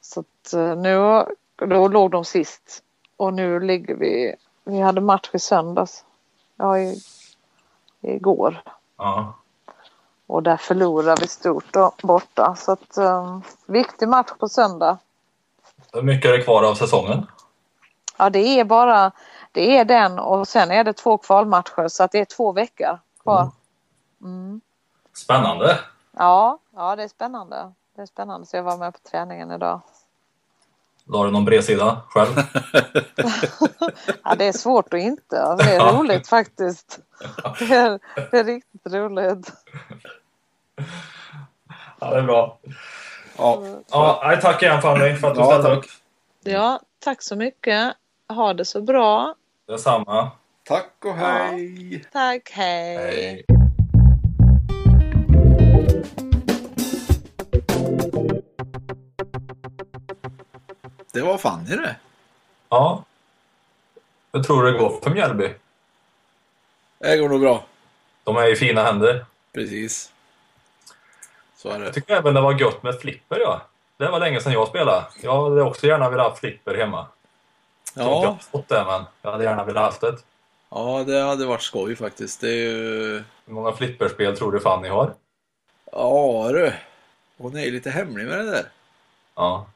[0.01, 1.25] så att eh, nu,
[1.57, 2.83] då låg de sist.
[3.17, 4.35] Och nu ligger vi,
[4.69, 6.05] vi hade match i söndags.
[6.57, 7.01] Ja, i,
[8.01, 8.63] igår.
[8.97, 9.35] Ja.
[10.27, 12.55] Och där förlorar vi stort då, borta.
[12.57, 14.99] Så att, eh, viktig match på söndag.
[15.93, 17.27] Hur mycket är det kvar av säsongen?
[18.19, 19.13] Ja, det är bara,
[19.53, 22.99] det är den och sen är det två kvalmatcher så att det är två veckor
[23.23, 23.51] kvar.
[24.23, 24.61] Mm.
[25.15, 25.79] Spännande.
[26.13, 27.73] Ja, ja, det är spännande.
[27.97, 28.47] Det är spännande.
[28.47, 29.81] Så jag var med på träningen idag.
[31.09, 32.29] La du någon bredsida själv?
[34.25, 35.43] Ja, det är svårt att inte.
[35.43, 36.99] Alltså, det är roligt faktiskt.
[37.59, 37.99] Det är,
[38.31, 39.53] det är riktigt roligt.
[42.01, 42.59] Ja, det är bra.
[43.39, 45.85] Ja, Ja, tack igen Fanny för att du ja ställde upp.
[46.45, 47.95] Ja, tack så mycket.
[48.29, 49.35] Ha det så bra.
[49.69, 50.31] Detsamma.
[50.65, 52.05] Tack och hej!
[52.13, 52.97] Tack, hej.
[52.97, 53.45] Hej.
[61.13, 61.97] Det var Fanny det.
[62.69, 63.05] Ja.
[64.33, 65.55] Hur tror du det går för Mjällby?
[66.99, 67.65] Det går nog bra.
[68.25, 69.27] De är i fina händer.
[69.55, 70.13] Precis.
[71.57, 71.93] Så är Jag det.
[71.93, 73.41] tycker även det var gött med flipper.
[73.41, 73.63] Ja.
[73.97, 75.07] Det var länge sedan jag spelade.
[75.23, 77.07] Jag hade också gärna velat ha flipper hemma.
[77.95, 80.17] Jag inte jag Ja, har fått det, men jag hade gärna velat haft det.
[80.71, 82.41] ja, det hade varit skoj faktiskt.
[82.41, 83.25] Det är ju...
[83.47, 85.15] Hur många flipperspel tror du Fanny har?
[85.93, 86.73] Ja du.
[87.39, 88.69] Hon är ju lite hemlig med det där.
[89.35, 89.67] Ja.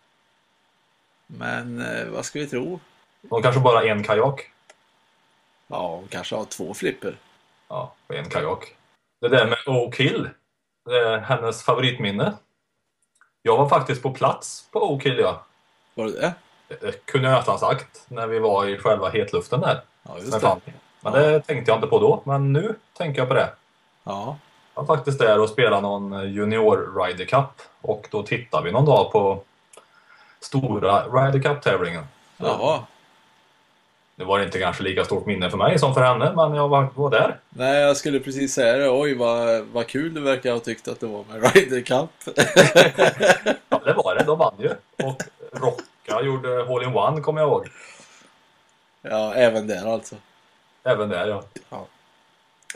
[1.38, 2.80] Men eh, vad ska vi tro?
[3.22, 4.50] De kanske bara en kajak.
[5.66, 7.16] Ja, hon kanske har två flipper.
[7.68, 8.76] Ja, på en kajak.
[9.20, 10.28] Det där med Oak Hill.
[10.84, 12.32] Det är hennes favoritminne.
[13.42, 15.44] Jag var faktiskt på plats på Oak Hill, ja.
[15.94, 16.34] Var det det?
[16.80, 19.80] Det kunde jag nästan sagt när vi var i själva hetluften där.
[20.02, 20.56] Ja, just det.
[21.00, 22.22] Men det tänkte jag inte på då.
[22.24, 23.52] Men nu tänker jag på det.
[24.04, 24.38] Ja,
[24.74, 27.62] Jag var faktiskt där och spelade någon junior Ryder Cup.
[27.80, 29.42] Och då tittade vi någon dag på
[30.44, 32.04] stora Ryder Cup-tävlingen.
[32.36, 32.80] Jaha.
[34.16, 36.88] Det var inte kanske lika stort minne för mig som för henne, men jag var,
[36.94, 37.38] var där.
[37.48, 38.90] Nej, jag skulle precis säga det.
[38.90, 42.36] Oj, vad, vad kul du verkar ha tyckt att det var med Ryder Cup.
[43.68, 44.24] Ja, det var det.
[44.24, 44.68] De vann ju.
[45.06, 45.22] Och
[45.52, 47.68] Rocka gjorde Hole-in-One, kommer jag ihåg.
[49.02, 50.16] ja, även där alltså.
[50.84, 51.42] Även där, ja.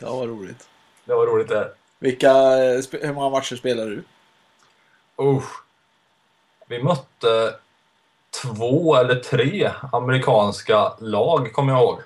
[0.01, 0.69] Ja, vad roligt.
[1.05, 1.71] Det var roligt det.
[1.99, 4.05] Vilka, eh, hur många matcher spelar du?
[5.23, 5.66] Usch.
[6.67, 7.55] Vi mötte
[8.43, 12.01] två eller tre amerikanska lag, kommer jag ihåg.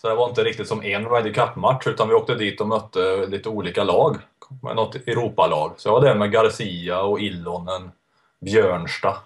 [0.00, 3.26] Så det var inte riktigt som en Ryder Cup-match, utan vi åkte dit och mötte
[3.26, 4.16] lite olika lag.
[4.62, 5.72] Med något Europalag.
[5.76, 7.90] Så jag var där med Garcia och Illonen,
[8.40, 9.16] Björnsta.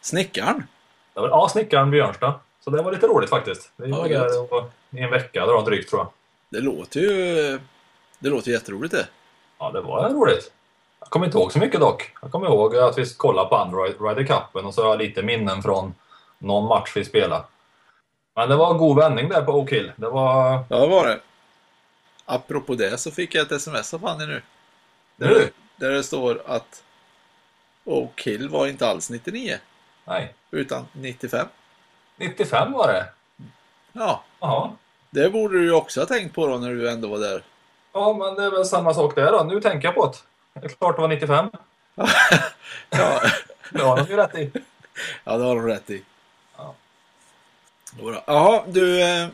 [0.00, 0.62] Snickaren?
[1.14, 2.34] Ja, snickaren Björnsta.
[2.64, 3.72] Så det var lite roligt faktiskt.
[3.76, 4.28] Vi Ja, var gött.
[4.28, 6.08] där och, i en vecka, det var drygt tror jag.
[6.48, 7.60] Det låter ju...
[8.18, 9.06] Det låter jätteroligt det.
[9.58, 10.52] Ja, det var roligt.
[11.06, 12.14] Jag kommer inte ihåg så mycket dock.
[12.22, 15.22] Jag kommer ihåg att vi kollade på andra Ryder Cupen och så har jag lite
[15.22, 15.94] minnen från
[16.38, 17.44] någon match vi spelade.
[18.34, 19.92] Men det var en god vändning där på Oak Hill.
[19.96, 20.64] Det var...
[20.68, 21.20] Ja, det var det.
[22.24, 24.42] Apropå det så fick jag ett sms av Fanny nu.
[25.16, 25.50] Nu?
[25.76, 26.82] Där det står att
[27.84, 29.56] Oak Hill var inte alls 99,
[30.04, 31.46] Nej, utan 95.
[32.16, 33.06] 95 var det.
[33.92, 34.70] Ja, Jaha.
[35.10, 37.42] Det borde du ju också ha tänkt på då när du ändå var där.
[37.92, 39.44] Ja, men det är väl samma sak där då.
[39.44, 40.18] Nu tänker jag på det.
[40.60, 41.50] Det är klart det var 95.
[42.90, 43.20] Ja,
[43.70, 44.50] Det har de ju rätt i.
[45.24, 46.02] ja det har de rätt i.
[46.56, 46.74] Ja.
[48.26, 49.02] Jaha, du.
[49.02, 49.28] Eh,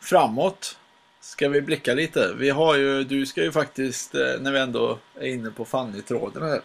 [0.00, 0.78] framåt.
[1.20, 2.32] Ska vi blicka lite?
[2.36, 6.42] Vi har ju, du ska ju faktiskt, eh, när vi ändå är inne på Fanny-tråden
[6.42, 6.60] här.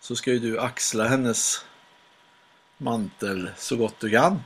[0.00, 1.64] Så ska ju du axla hennes
[2.78, 4.42] mantel så gott du kan.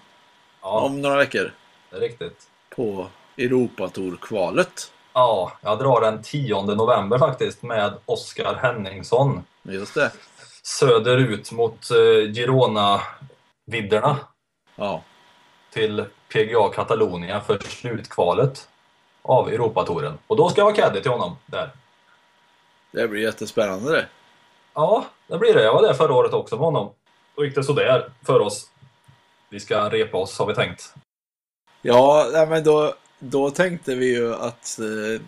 [0.62, 1.52] Ja, Om några veckor.
[1.90, 2.48] det är riktigt.
[2.70, 4.92] På Europatour-kvalet.
[5.12, 9.44] Ja, jag drar den 10 november faktiskt med Oskar Henningsson.
[9.62, 10.12] Just det.
[10.62, 14.16] Söderut mot eh, Girona-vidderna
[14.76, 15.02] Ja.
[15.72, 18.68] till PGA Catalonia för slutkvalet
[19.22, 20.18] av Europatouren.
[20.26, 21.70] Och då ska jag vara caddy till honom där.
[22.92, 24.06] Det blir jättespännande det.
[24.74, 25.62] Ja, det blir det.
[25.62, 26.90] Jag var där förra året också med honom.
[27.36, 28.66] Då gick det sådär för oss.
[29.48, 30.94] Vi ska repa oss har vi tänkt.
[31.82, 35.22] Ja, men då, då tänkte vi ju att eh,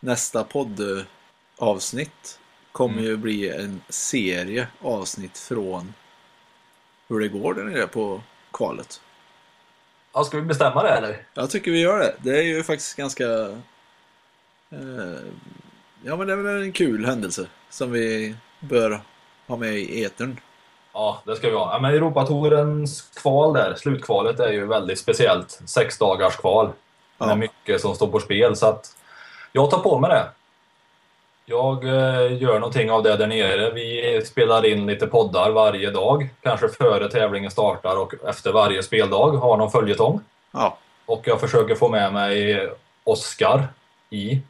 [0.00, 2.38] nästa poddavsnitt
[2.72, 3.04] kommer Mm.
[3.04, 5.94] ju bli en serie avsnitt från
[7.08, 8.20] hur det går där nere på
[8.52, 9.00] kvalet.
[10.12, 11.26] Ja, ska vi bestämma det eller?
[11.34, 12.14] Jag tycker vi gör det.
[12.18, 13.24] Det är ju faktiskt ganska...
[14.70, 15.18] Eh,
[16.02, 19.00] ja, men det är väl en kul händelse som vi bör
[19.46, 20.40] ha med i etern.
[20.92, 21.72] Ja, det ska vi ha.
[21.72, 25.60] Ja, men Europatourens kval där, slutkvalet, är ju väldigt speciellt.
[25.66, 26.72] Sex dagars kval.
[27.18, 27.26] Ja.
[27.26, 28.56] Med mycket som står på spel.
[28.56, 28.96] Så att
[29.52, 30.28] jag tar på mig det.
[31.44, 33.70] Jag eh, gör någonting av det där nere.
[33.70, 36.28] Vi spelar in lite poddar varje dag.
[36.42, 40.20] Kanske före tävlingen startar och efter varje speldag har någon följetong.
[40.52, 42.68] Ja, Och jag försöker få med mig
[43.04, 43.68] Oskar
[44.10, 44.40] i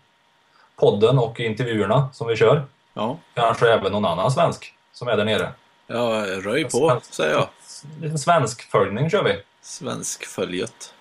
[0.77, 2.63] podden och intervjuerna som vi kör.
[2.95, 3.17] ja.
[3.35, 5.49] Kanske även någon annan svensk som är där nere.
[5.87, 7.49] Ja, röj på, säger jag.
[8.01, 9.37] Lite svensk följning kör vi.
[9.63, 10.95] Svensk följet.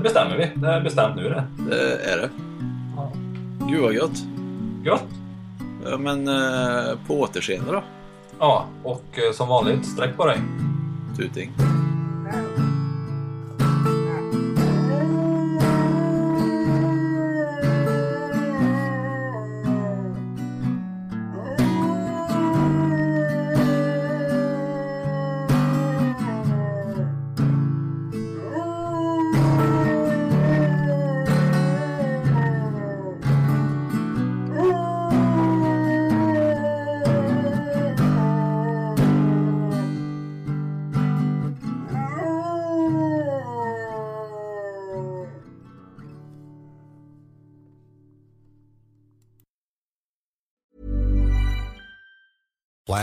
[0.00, 0.50] Det bestämmer vi.
[0.54, 1.44] Det är bestämt nu det.
[1.68, 2.28] Det är det.
[2.96, 3.12] Ja.
[3.68, 4.24] Gud vad gött.
[4.84, 5.04] Gött!
[5.84, 7.82] Ja, men eh, på återseende då.
[8.38, 10.38] Ja, och eh, som vanligt, sträck på dig.
[11.16, 11.52] Tuting.